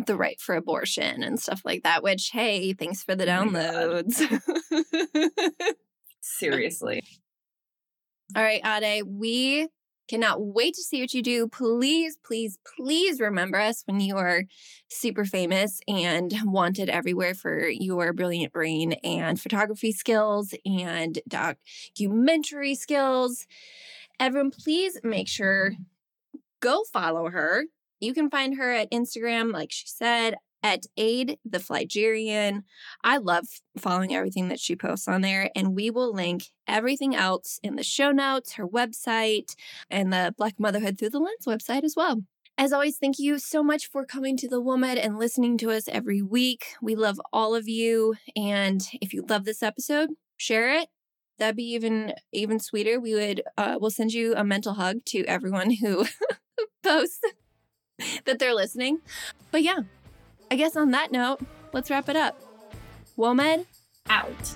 the 0.05 0.15
right 0.15 0.39
for 0.41 0.55
abortion 0.55 1.23
and 1.23 1.39
stuff 1.39 1.61
like 1.63 1.83
that, 1.83 2.03
which, 2.03 2.31
hey, 2.33 2.73
thanks 2.73 3.03
for 3.03 3.15
the 3.15 3.25
Oh 3.25 3.45
downloads. 3.45 4.41
Seriously. 6.21 7.03
All 8.35 8.43
right, 8.43 8.61
Ade, 8.65 9.03
we 9.05 9.67
cannot 10.07 10.41
wait 10.41 10.73
to 10.75 10.81
see 10.81 11.01
what 11.01 11.13
you 11.13 11.21
do. 11.21 11.47
Please, 11.47 12.17
please, 12.25 12.57
please 12.75 13.19
remember 13.19 13.59
us 13.59 13.83
when 13.85 13.99
you 13.99 14.17
are 14.17 14.43
super 14.89 15.25
famous 15.25 15.79
and 15.87 16.33
wanted 16.45 16.89
everywhere 16.89 17.33
for 17.33 17.67
your 17.67 18.13
brilliant 18.13 18.53
brain 18.53 18.93
and 19.03 19.39
photography 19.39 19.91
skills 19.91 20.53
and 20.65 21.19
documentary 21.27 22.75
skills. 22.75 23.47
Everyone, 24.19 24.51
please 24.51 24.99
make 25.03 25.27
sure 25.27 25.73
go 26.59 26.83
follow 26.91 27.29
her. 27.29 27.65
You 27.99 28.13
can 28.13 28.29
find 28.29 28.57
her 28.57 28.71
at 28.71 28.91
Instagram, 28.91 29.53
like 29.53 29.71
she 29.71 29.87
said, 29.87 30.35
at 30.63 30.85
Ade 30.97 31.37
the 31.45 31.59
Flygerian. 31.59 32.63
I 33.03 33.17
love 33.17 33.45
following 33.77 34.15
everything 34.15 34.47
that 34.47 34.59
she 34.59 34.75
posts 34.75 35.07
on 35.07 35.21
there, 35.21 35.51
and 35.55 35.75
we 35.75 35.91
will 35.91 36.13
link 36.13 36.45
everything 36.67 37.13
else 37.13 37.59
in 37.61 37.75
the 37.75 37.83
show 37.83 38.11
notes, 38.11 38.53
her 38.53 38.67
website, 38.67 39.55
and 39.91 40.11
the 40.11 40.33
Black 40.37 40.55
Motherhood 40.57 40.97
Through 40.97 41.09
the 41.09 41.19
Lens 41.19 41.45
website 41.45 41.83
as 41.83 41.95
well. 41.95 42.23
As 42.57 42.71
always, 42.71 42.97
thank 42.97 43.17
you 43.17 43.39
so 43.39 43.63
much 43.63 43.87
for 43.87 44.05
coming 44.05 44.37
to 44.37 44.47
the 44.47 44.61
WOMED 44.61 45.03
and 45.03 45.17
listening 45.17 45.57
to 45.57 45.71
us 45.71 45.87
every 45.87 46.21
week. 46.21 46.65
We 46.81 46.95
love 46.95 47.19
all 47.33 47.55
of 47.55 47.67
you, 47.67 48.15
and 48.35 48.81
if 49.01 49.13
you 49.13 49.25
love 49.27 49.43
this 49.43 49.63
episode, 49.63 50.11
share 50.37 50.73
it. 50.79 50.87
That'd 51.39 51.55
be 51.55 51.73
even 51.73 52.13
even 52.31 52.59
sweeter. 52.59 52.99
We 52.99 53.15
would 53.15 53.41
uh, 53.57 53.77
we'll 53.81 53.89
send 53.89 54.13
you 54.13 54.35
a 54.35 54.43
mental 54.43 54.75
hug 54.75 55.03
to 55.05 55.25
everyone 55.25 55.71
who 55.71 56.05
posts 56.83 57.21
that 58.25 58.37
they're 58.37 58.53
listening. 58.53 58.99
But 59.51 59.63
yeah, 59.63 59.79
I 60.53 60.55
guess 60.55 60.75
on 60.75 60.91
that 60.91 61.11
note, 61.11 61.39
let's 61.73 61.89
wrap 61.89 62.09
it 62.09 62.15
up. 62.15 62.39
WOMED 63.17 63.65
Out. 64.07 64.55